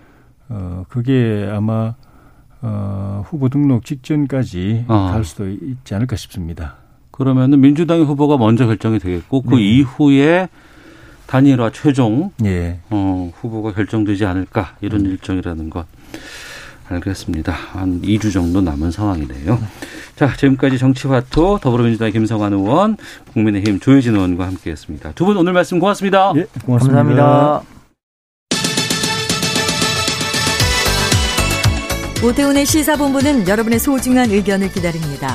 [0.49, 1.95] 어, 그게 아마,
[2.61, 5.11] 어, 후보 등록 직전까지 어.
[5.13, 6.77] 갈 수도 있지 않을까 싶습니다.
[7.17, 9.61] 그러면은 민주당의 후보가 먼저 결정이 되겠고 그 네.
[9.63, 10.49] 이후에
[11.27, 12.79] 단일화 최종 예.
[12.91, 15.87] 어, 후보가 결정되지 않을까 이런 일정이라는 것
[16.89, 17.53] 알겠습니다.
[17.53, 19.59] 한 2주 정도 남은 상황이네요.
[20.15, 22.97] 자, 지금까지 정치화토 더불어민주당 김성환 의원,
[23.33, 25.13] 국민의힘 조혜진 의원과 함께했습니다.
[25.13, 26.33] 두 분 오늘 말씀 고맙습니다.
[26.37, 27.03] 예, 고맙습니다.
[27.03, 27.63] 감사합니다.
[32.25, 35.35] 오태훈의 시사본부는 여러분의 소중한 의견을 기다립니다.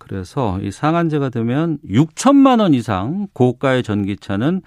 [0.11, 4.61] 그래서 이 상한제가 되면 6천만 원 이상 고가의 전기차는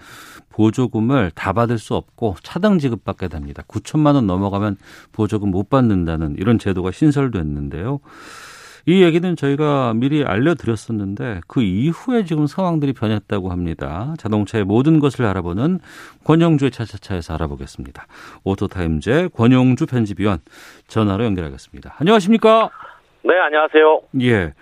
[0.49, 3.63] 보조금을 다 받을 수 없고 차등 지급받게 됩니다.
[3.69, 4.79] 9천만 원 넘어가면
[5.13, 8.01] 보조금 못 받는다는 이런 제도가 신설됐는데요.
[8.87, 14.15] 이 얘기는 저희가 미리 알려드렸었는데 그 이후에 지금 상황들이 변했다고 합니다.
[14.17, 15.79] 자동차의 모든 것을 알아보는
[16.25, 18.07] 권용주의 차차차에서 알아보겠습니다.
[18.45, 20.39] 오토타임즈 권용주 편집위원
[20.89, 21.97] 전화로 연결하겠습니다.
[21.99, 22.71] 안녕하십니까?
[23.25, 24.01] 네, 안녕하세요.
[24.23, 24.55] 예.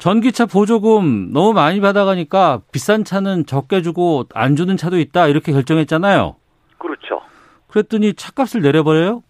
[0.00, 6.36] 전기차 보조금 너무 많이 받아가니까 비싼 차는 적게 주고 안 주는 차도 있다 이렇게 결정했잖아요.
[6.78, 7.20] 그렇죠.
[7.68, 9.22] 그랬더니 차값을 내려버려요?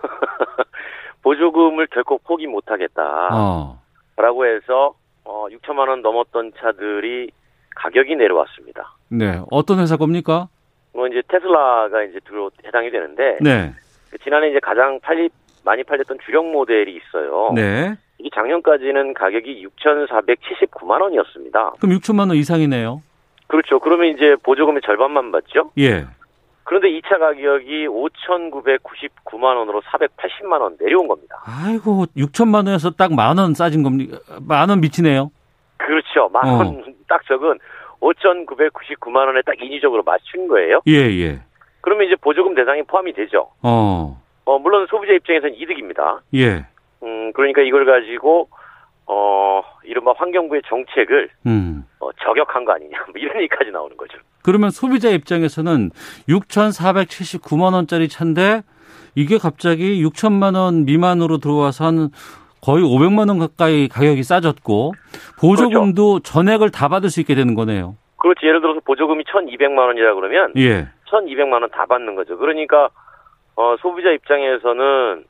[1.22, 3.28] 보조금을 결코 포기 못하겠다.
[3.32, 3.82] 어.
[4.16, 4.94] 라고 해서
[5.24, 7.30] 어, 6천만 원 넘었던 차들이
[7.76, 8.96] 가격이 내려왔습니다.
[9.08, 9.42] 네.
[9.50, 10.48] 어떤 회사 겁니까?
[10.94, 13.74] 뭐 이제 테슬라가 이제 주로 해당이 되는데 네.
[14.10, 15.28] 그 지난해 이제 가장 팔리
[15.64, 17.52] 많이 팔렸던 주력 모델이 있어요.
[17.54, 17.94] 네.
[18.18, 21.72] 이게 작년까지는 가격이 6,479만 원이었습니다.
[21.80, 23.02] 그럼 6천만 원 이상이네요.
[23.46, 23.78] 그렇죠.
[23.80, 25.70] 그러면 이제 보조금의 절반만 받죠?
[25.78, 26.06] 예.
[26.64, 31.36] 그런데 이차 가격이 5,999만 원으로 480만 원 내려온 겁니다.
[31.44, 34.18] 아이고 6천만 원에서 딱 만 원 싸진 겁니까?
[34.40, 35.30] 만원 미치네요.
[35.76, 36.28] 그렇죠.
[36.32, 36.56] 만 어.
[36.58, 37.58] 원딱 적은
[38.00, 40.80] 5,999만 원에 딱 인위적으로 맞춘 거예요.
[40.86, 41.40] 예, 예.
[41.82, 43.50] 그러면 이제 보조금 대상에 포함이 되죠.
[43.62, 44.20] 어.
[44.46, 46.20] 어, 물론 소비자 입장에서는 이득입니다.
[46.34, 46.64] 예.
[47.04, 48.48] 음, 그러니까 이걸 가지고
[49.06, 51.84] 어, 이른바 환경부의 정책을 음.
[52.00, 52.98] 어, 저격한 거 아니냐.
[53.06, 54.18] 뭐 이런 얘기까지 나오는 거죠.
[54.42, 55.90] 그러면 소비자 입장에서는
[56.28, 58.62] 6,479만 원짜리 차인데
[59.14, 62.08] 이게 갑자기 6천만 원 미만으로 들어와서 한
[62.62, 64.92] 거의 500만 원 가까이 가격이 싸졌고
[65.38, 67.96] 보조금도 전액을 다 받을 수 있게 되는 거네요.
[68.16, 68.46] 그렇지.
[68.46, 70.88] 예를 들어서 보조금이 1,200만 원이라 그러면 예.
[71.10, 72.38] 1,200만 원 다 받는 거죠.
[72.38, 72.88] 그러니까
[73.56, 75.24] 어, 소비자 입장에서는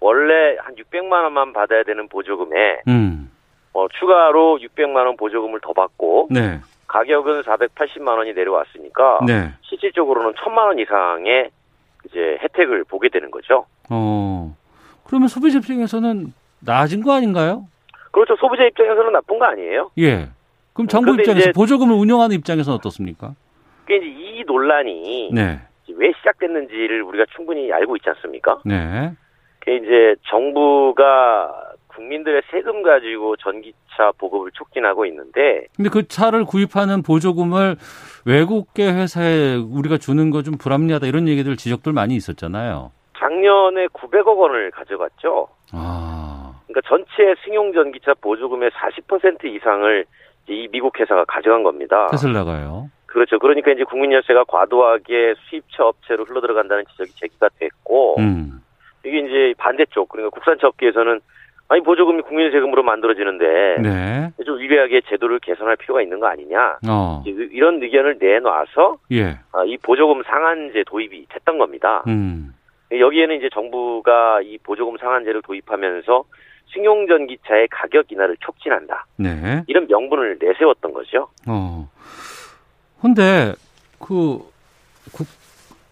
[0.00, 3.30] 원래 한 600만 원만 받아야 되는 보조금에 음.
[3.72, 6.60] 어, 추가로 600만 원 보조금을 더 받고 네.
[6.86, 9.50] 가격은 480만 원이 내려왔으니까 네.
[9.62, 11.50] 실질적으로는 1000만 원 이상의
[12.06, 13.66] 이제 혜택을 보게 되는 거죠.
[13.90, 14.56] 어.
[15.04, 17.66] 그러면 소비자 입장에서는 나아진 거 아닌가요?
[18.10, 18.34] 그렇죠.
[18.36, 19.90] 소비자 입장에서는 나쁜 거 아니에요.
[19.98, 20.28] 예.
[20.72, 23.34] 그럼 정부 근데 입장에서 이제- 보조금을 운영하는 입장에서는 어떻습니까?
[23.84, 25.60] 그게 이제 이 논란이 네.
[25.92, 28.58] 왜 시작됐는지를 우리가 충분히 알고 있지 않습니까?
[28.64, 29.12] 네.
[29.60, 31.52] 그게 이제 정부가
[31.88, 37.76] 국민들의 세금 가지고 전기차 보급을 촉진하고 있는데 근데 그 차를 구입하는 보조금을
[38.24, 42.92] 외국계 회사에 우리가 주는 거 좀 불합리하다 이런 얘기들 지적들 많이 있었잖아요.
[43.18, 45.48] 작년에 900억 원을 가져갔죠.
[45.72, 46.54] 아.
[46.66, 50.06] 그러니까 전체 승용 전기차 보조금의 40% 이상을
[50.48, 52.06] 이 미국 회사가 가져간 겁니다.
[52.10, 52.88] 테슬라가요.
[53.06, 53.38] 그렇죠.
[53.38, 58.62] 그러니까 이제 국민 열세가 과도하게 수입차 업체로 흘러들어간다는 지적이 제기가 됐고 음.
[59.04, 61.20] 이게 이제 반대쪽 그러니까 국산차 업계에서는
[61.68, 64.32] 아니 보조금이 국민 세금으로 만들어지는데 네.
[64.44, 67.22] 좀 유리하게 제도를 개선할 필요가 있는 거 아니냐 어.
[67.24, 69.38] 이제 이런 의견을 내놔서 예.
[69.52, 72.02] 아, 이 보조금 상한제 도입이 됐던 겁니다.
[72.08, 72.54] 음.
[72.90, 76.24] 여기에는 이제 정부가 이 보조금 상한제를 도입하면서
[76.72, 79.62] 승용 전기차의 가격 인하를 촉진한다 네.
[79.68, 81.28] 이런 명분을 내세웠던 거죠.
[81.46, 81.88] 어.
[83.00, 83.52] 근데
[84.00, 84.38] 그
[85.12, 85.26] 국,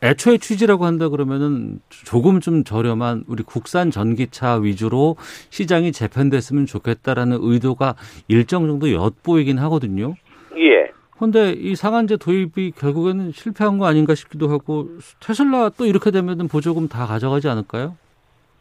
[0.02, 5.16] 애초에 취지라고 한다 그러면은 조금 좀 저렴한 우리 국산 전기차 위주로
[5.50, 7.94] 시장이 재편됐으면 좋겠다라는 의도가
[8.28, 10.14] 일정 정도 엿보이긴 하거든요.
[10.56, 10.90] 예.
[11.18, 14.86] 근데 이 상한제 도입이 결국에는 실패한 거 아닌가 싶기도 하고
[15.20, 17.96] 테슬라 또 이렇게 되면은 보조금 다 가져가지 않을까요?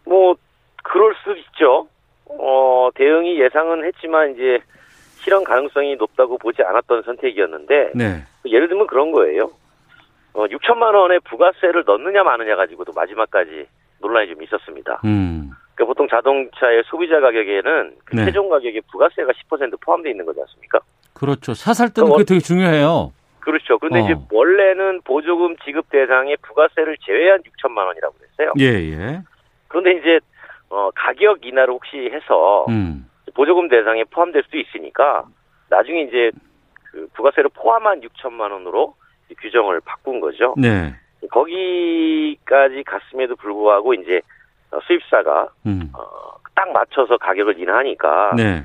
[0.06, 0.36] 뭐
[0.84, 1.88] 그럴 수 있죠.
[2.26, 4.60] 어 대응이 예상은 했지만 이제
[5.22, 8.24] 실현 가능성이 높다고 보지 않았던 선택이었는데 네.
[8.46, 9.52] 예를 들면 그런 거예요.
[10.38, 13.68] 어 6천만 원의 부가세를 넣느냐 마느냐 가지고도 마지막까지
[14.02, 15.02] 논란이 좀 있었습니다.
[15.04, 15.50] 음.
[15.74, 18.26] 그러니까 보통 자동차의 소비자 가격에는 그 네.
[18.26, 20.80] 최종 가격에 부가세가 10% 포함되어 있는 거지 않습니까?
[21.16, 21.56] 그렇죠.
[21.56, 23.14] 사살 때는 그게 되게 중요해요.
[23.40, 23.80] 그렇죠.
[23.80, 24.04] 그런데 어.
[24.04, 28.54] 이제 원래는 보조금 지급 대상에 부가세를 제외한 6천만 원이라고 그랬어요.
[28.60, 29.22] 예, 예.
[29.70, 30.20] 그런데 이제
[30.70, 33.10] 어, 가격 인하를 혹시 해서 음.
[33.34, 35.26] 보조금 대상에 포함될 수도 있으니까
[35.72, 36.32] 나중에 이제
[36.92, 38.94] 그 부가세를 포함한 6천만 원으로
[39.36, 40.56] 규정을 바꾼 거죠.
[40.58, 40.94] 네.
[41.32, 44.22] 거기까지 갔음에도 불구하고 이제
[44.72, 45.92] 어, 수입사가 음.
[46.56, 48.64] 딱 맞춰서 가격을 인하하니까 네.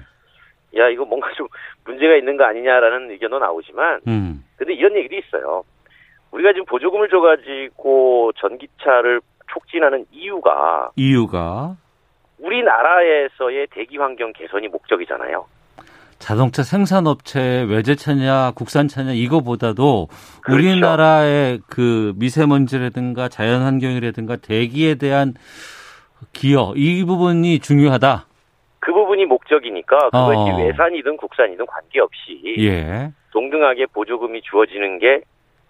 [0.76, 1.46] 야 이거 뭔가 좀
[1.84, 4.44] 문제가 있는 거 아니냐라는 의견도 나오지만 음.
[4.56, 5.64] 근데 이런 얘기도 있어요.
[6.30, 9.20] 우리가 지금 보조금을 줘가지고 전기차를
[9.52, 11.76] 촉진하는 이유가 이유가
[12.38, 15.46] 우리나라에서의 대기 환경 개선이 목적이잖아요.
[16.22, 20.06] 자동차 생산업체 외제차냐 국산차냐 이거보다도
[20.42, 20.56] 그렇죠.
[20.56, 25.34] 우리나라의 그 미세먼지라든가 자연환경이라든가 대기에 대한
[26.32, 28.26] 기여 이 부분이 중요하다.
[28.78, 30.58] 그 부분이 목적이니까 그것이 어.
[30.58, 33.10] 외산이든 국산이든 관계없이 예.
[33.32, 35.22] 동등하게 보조금이 주어지는 게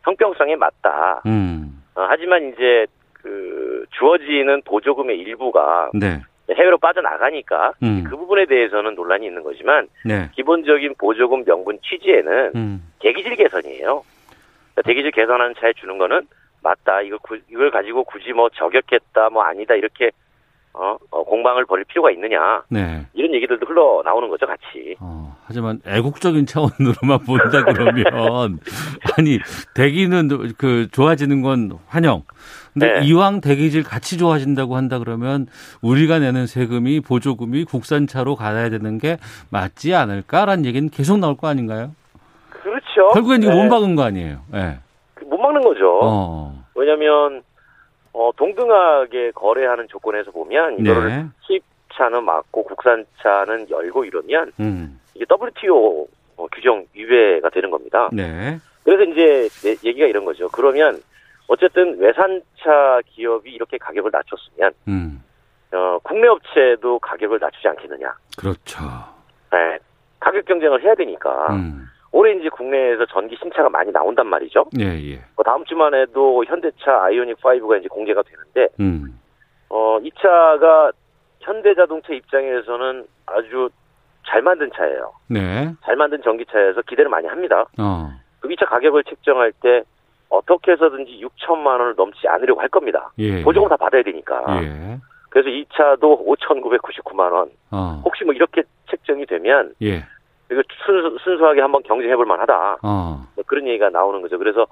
[0.03, 1.23] 형평성에 맞다.
[1.25, 1.83] 음.
[1.95, 6.21] 어, 하지만 이제 그 주어지는 보조금의 일부가 네.
[6.51, 8.05] 해외로 빠져나가니까 음.
[8.09, 10.29] 그 부분에 대해서는 논란이 있는 거지만 네.
[10.35, 12.93] 기본적인 보조금 명분 취지에는 음.
[13.01, 14.03] 대기질 개선이에요.
[14.73, 16.27] 그러니까 대기질 개선하는 차에 주는 거는
[16.63, 17.03] 맞다.
[17.03, 20.11] 이걸 구- 이걸 가지고 굳이 뭐 저격했다, 뭐 아니다 이렇게
[20.75, 23.07] 어, 어, 공방을 벌일 필요가 있느냐 네.
[23.13, 24.97] 이런 얘기들도 흘러 나오는 거죠, 같이.
[25.45, 28.59] 하지만 애국적인 차원으로만 본다 그러면
[29.19, 29.39] 아니
[29.75, 32.23] 대기는 그 좋아지는 건 환영.
[32.73, 33.07] 근데 네.
[33.07, 35.47] 이왕 대기질 같이 좋아진다고 한다 그러면
[35.83, 39.19] 우리가 내는 세금이 보조금이 국산차로 가야 되는 게
[39.51, 41.95] 맞지 않을까라는 얘기는 계속 나올 거 아닌가요?
[42.49, 43.11] 그렇죠.
[43.13, 43.63] 결국엔 이거 네.
[43.63, 44.39] 못 막은 거 아니에요.
[44.55, 44.79] 예.
[45.27, 46.01] 못 막는 거죠.
[46.03, 46.65] 어.
[46.75, 47.43] 왜냐하면
[48.13, 51.25] 어, 동등하게 거래하는 조건에서 보면 이거를 네.
[51.41, 55.01] 수입차는 막고 국산차는 열고 이러면 음.
[55.15, 56.07] 이게 WTO
[56.37, 58.09] 어, 규정 위배가 되는 겁니다.
[58.13, 58.59] 네.
[58.85, 60.49] 그래서 이제 내- 얘기가 이런 거죠.
[60.49, 61.01] 그러면
[61.49, 65.23] 어쨌든 외산차 기업이 이렇게 가격을 낮췄으면 음.
[65.73, 68.15] 어, 국내 업체도 가격을 낮추지 않겠느냐.
[68.39, 68.81] 그렇죠.
[69.53, 69.79] 네.
[70.21, 71.87] 가격 경쟁을 해야 되니까 음.
[72.13, 74.67] 올해 이제 국내에서 전기 신차가 많이 나온단 말이죠.
[74.79, 75.21] 예, 예.
[75.35, 79.19] 뭐 다음 주만 해도 현대차 아이오닉 5가 이제 공개가 되는데 음.
[79.71, 80.93] 어, 이 차가
[81.41, 83.71] 현대자동차 입장에서는 아주
[84.27, 85.13] 잘 만든 차예요.
[85.29, 85.73] 네.
[85.83, 87.65] 잘 만든 전기차여서 기대를 많이 합니다.
[87.79, 88.11] 어.
[88.41, 89.83] 그이차 가격을 책정할 때
[90.29, 93.11] 어떻게 해서든지 6천만 원을 넘지 않으려고 할 겁니다.
[93.19, 93.43] 예.
[93.43, 94.63] 보조금 다 받아야 되니까.
[94.63, 94.99] 예.
[95.31, 97.51] 그래서 이 차도 5,999만 원.
[97.71, 98.03] 어.
[98.05, 100.05] 혹시 뭐 이렇게 책정이 되면 예.
[100.53, 102.79] 이거 순수, 순수하게 한번 경쟁해 볼 만하다.
[102.83, 103.27] 어.
[103.35, 104.39] 뭐 그런 얘기가 나오는 거죠.
[104.39, 104.67] 그래서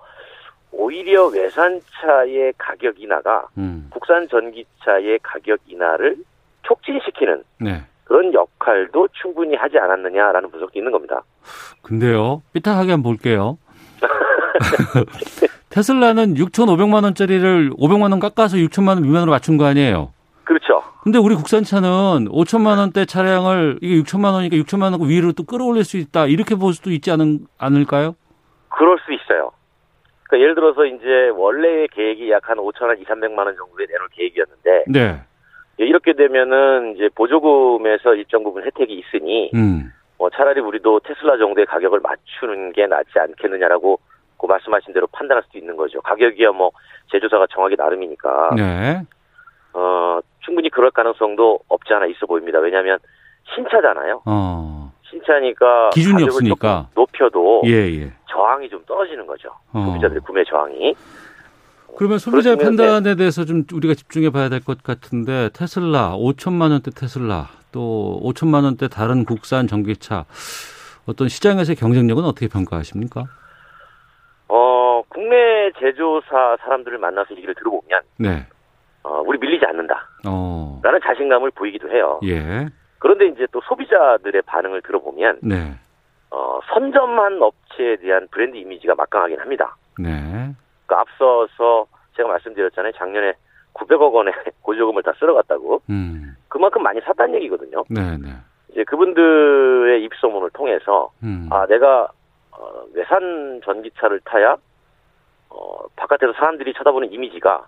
[0.72, 3.88] 오히려 외산차의 가격 인하가 음.
[3.90, 6.16] 국산 전기차의 가격 인하를
[6.62, 7.82] 촉진시키는 네.
[8.04, 11.22] 그런 역할도 충분히 하지 않았느냐라는 분석도 있는 겁니다.
[11.82, 13.58] 근데요, 삐딱하게 한번 볼게요.
[15.70, 20.12] 테슬라는 6,500만 원짜리를 500만 원 깎아서 6천만 원 미만으로 맞춘 거 아니에요?
[20.50, 20.82] 그렇죠.
[21.04, 25.96] 근데 우리 국산차는 5천만 원대 차량을 이게 6천만 원이니까 6천만 원 위로 또 끌어올릴 수
[25.96, 26.26] 있다.
[26.26, 28.16] 이렇게 볼 수도 있지 않은, 않을까요?
[28.68, 29.52] 그럴 수 있어요.
[30.24, 34.08] 그러니까 예를 들어서 이제 원래의 계획이 약 한 5천 원 2, 300만 원 정도에 내놓을
[34.10, 35.20] 계획이었는데 네.
[35.76, 39.92] 이렇게 되면은 이제 보조금에서 일정 부분 혜택이 있으니 음.
[40.18, 44.00] 뭐 차라리 우리도 테슬라 정도의 가격을 맞추는 게 낫지 않겠느냐라고
[44.36, 46.00] 그 말씀하신 대로 판단할 수도 있는 거죠.
[46.02, 46.72] 가격이야 뭐
[47.12, 49.02] 제조사가 정하기 나름이니까 네.
[49.74, 52.58] 어 충분히 그럴 가능성도 없지 않아 있어 보입니다.
[52.58, 52.98] 왜냐하면
[53.54, 54.22] 신차잖아요.
[54.26, 54.92] 어.
[55.10, 56.88] 신차니까 기준이 없으니까.
[56.94, 58.12] 높여도 예, 예.
[58.30, 59.48] 저항이 좀 떨어지는 거죠.
[59.72, 59.84] 어.
[59.86, 60.94] 소비자들의 구매 저항이.
[61.96, 66.90] 그러면 소비자의 그렇다면, 판단에 대해서 좀 우리가 집중해 봐야 될 것 같은데 테슬라 5천만 원대
[66.92, 70.24] 테슬라 또 5천만 원대 다른 국산 전기차
[71.06, 73.24] 어떤 시장에서의 경쟁력은 어떻게 평가하십니까?
[74.48, 78.46] 어 국내 제조사 사람들을 만나서 얘기를 들어보면 네.
[79.02, 80.80] 어, 우리 밀리지 않는다라는 어.
[81.02, 82.20] 자신감을 보이기도 해요.
[82.24, 82.68] 예.
[82.98, 85.74] 그런데 이제 또 소비자들의 반응을 들어보면 네.
[86.30, 89.76] 어, 선점한 업체에 대한 브랜드 이미지가 막강하긴 합니다.
[89.98, 90.54] 네.
[90.86, 91.86] 그 앞서서
[92.16, 92.92] 제가 말씀드렸잖아요.
[92.92, 93.34] 작년에
[93.74, 95.82] 900억 원의 보조금을 다 쓸어갔다고.
[95.88, 96.36] 음.
[96.48, 97.84] 그만큼 많이 샀다는 얘기거든요.
[97.88, 98.28] 네, 네.
[98.70, 101.48] 이제 그분들의 입소문을 통해서 음.
[101.50, 102.08] 아 내가
[102.52, 104.56] 어, 외산 전기차를 타야
[105.48, 107.64] 어, 바깥에서 사람들이 쳐다보는 이미지가 어,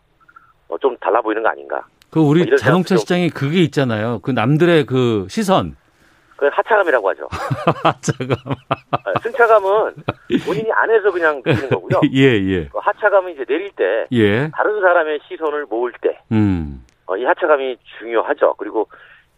[0.79, 1.85] 좀 달라 보이는 거 아닌가.
[2.11, 4.21] 그 우리 뭐 자동차 시장에 그게 있잖아요.
[4.23, 5.77] 그 남들의 그 시선.
[6.37, 7.29] 그 하차감이라고 하죠.
[7.85, 8.37] 하차감.
[8.91, 9.95] 아, 승차감은
[10.45, 12.01] 본인이 안에서 그냥 느끼는 거고요.
[12.13, 12.67] 예, 예.
[12.67, 14.51] 그 하차감은 이제 내릴 때 예.
[14.51, 16.85] 다른 사람의 시선을 모을 때이 음.
[17.07, 18.55] 하차감이 중요하죠.
[18.59, 18.89] 그리고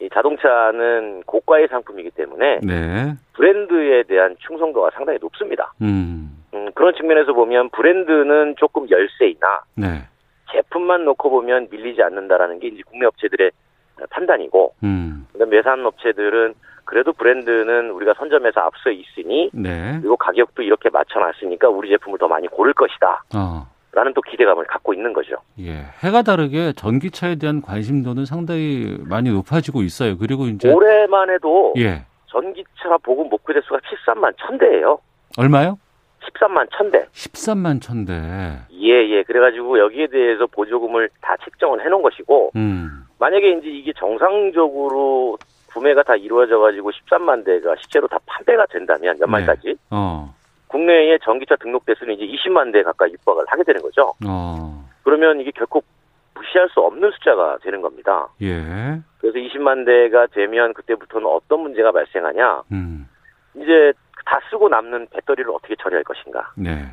[0.01, 3.14] 이 자동차는 고가의 상품이기 때문에 네.
[3.35, 5.72] 브랜드에 대한 충성도가 상당히 높습니다.
[5.82, 6.43] 음.
[6.55, 10.09] 음, 그런 측면에서 보면 브랜드는 조금 열세이나 네.
[10.53, 13.51] 제품만 놓고 보면 밀리지 않는다라는 게 이제 국내 업체들의
[14.11, 15.27] 판단이고, 음.
[15.35, 19.99] 외산 업체들은 그래도 브랜드는 우리가 선점에서 앞서 있으니, 네.
[20.01, 23.25] 그리고 가격도 이렇게 맞춰놨으니까 우리 제품을 더 많이 고를 것이다.
[23.35, 23.67] 어.
[23.93, 25.37] 라는 또 기대감을 갖고 있는 거죠.
[25.61, 25.85] 예.
[26.03, 30.19] 해가 다르게 전기차에 대한 관심도는 상당히 많이 높아지고 있어요.
[30.19, 32.05] 그리고 이제 올해만 해도 예.
[32.27, 34.99] 전기차 보급 목표 대수가 13만 1000대예요.
[35.39, 35.79] 얼마요?
[36.25, 37.07] 13만 1000대.
[37.11, 38.12] 13만 천대.
[38.72, 39.22] 예, 예.
[39.22, 43.05] 그래가지고 여기에 대해서 보조금을 다 책정을 해놓은 것이고, 음.
[43.18, 45.39] 만약에 이제 이게 정상적으로
[45.75, 49.75] 구매가 다 이루어져 가지고 13만 대가 실제로 다 판매가 된다면 연말까지 네.
[49.91, 50.33] 어.
[50.68, 54.12] 국내에 전기차 등록 대수는 이제 20만 대 가까이 육박을 하게 되는 거죠.
[54.27, 54.85] 어.
[55.03, 55.83] 그러면 이게 결코
[56.35, 58.29] 무시할 수 없는 숫자가 되는 겁니다.
[58.43, 59.01] 예.
[59.18, 62.62] 그래서 20만 대가 되면 그때부터는 어떤 문제가 발생하냐?
[62.72, 63.09] 음.
[63.57, 63.93] 이제
[64.25, 66.53] 다 쓰고 남는 배터리를 어떻게 처리할 것인가?
[66.57, 66.87] 네.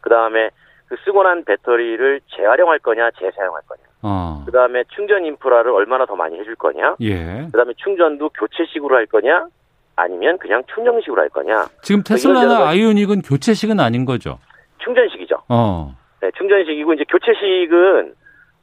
[0.00, 0.50] 그 다음에
[0.88, 3.82] 그 쓰고 난 배터리를 재활용할 거냐, 재사용할 거냐?
[4.02, 4.42] 어.
[4.44, 6.96] 그 다음에 충전 인프라를 얼마나 더 많이 해줄 거냐?
[7.00, 7.46] 예.
[7.50, 9.46] 그 다음에 충전도 교체식으로 할 거냐?
[9.96, 11.66] 아니면 그냥 충전식으로 할 거냐?
[11.82, 14.38] 지금 여러 테슬라나 아이오닉은 교체식은 아닌 거죠.
[14.78, 15.42] 충전식이죠.
[15.48, 15.94] 어.
[16.20, 18.14] 네, 충전식이고 이제 교체식은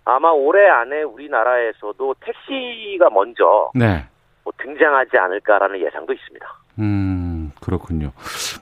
[0.06, 4.06] 아마 올해 안에 우리나라에서도 택시가 먼저 네.
[4.44, 6.46] 뭐 등장하지 않을까라는 예상도 있습니다.
[6.80, 7.29] 음,
[7.62, 8.12] 그렇군요.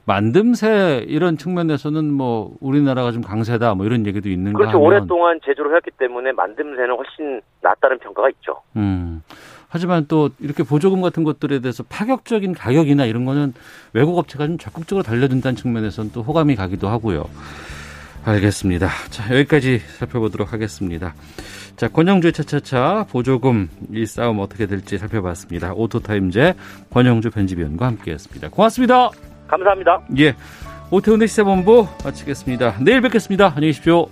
[0.07, 4.77] 만듦새 이런 측면에서는 뭐 우리나라가 좀 강세다 뭐 이런 얘기도 있는가 그렇죠.
[4.77, 8.61] 하면 오랫동안 제조를 했기 때문에 만듦새는 훨씬 낫다는 평가가 있죠.
[8.75, 9.21] 음.
[9.69, 13.53] 하지만 또 이렇게 보조금 같은 것들에 대해서 파격적인 가격이나 이런 거는
[13.93, 17.25] 외국 업체가 좀 적극적으로 달려든다는 측면에서는 또 호감이 가기도 하고요.
[18.27, 18.89] 알겠습니다.
[19.09, 21.13] 자, 여기까지 살펴보도록 하겠습니다.
[21.77, 25.73] 자, 권영주의 차차차 보조금 이 싸움 어떻게 될지 살펴봤습니다.
[25.73, 26.55] 오토타임제
[26.91, 28.49] 권영주 편집위원과 함께했습니다.
[28.49, 29.09] 고맙습니다.
[29.47, 30.01] 감사합니다.
[30.19, 30.35] 예.
[30.91, 32.77] 오태훈의 시사본부 마치겠습니다.
[32.81, 33.47] 내일 뵙겠습니다.
[33.47, 34.07] 안녕히 계십시오.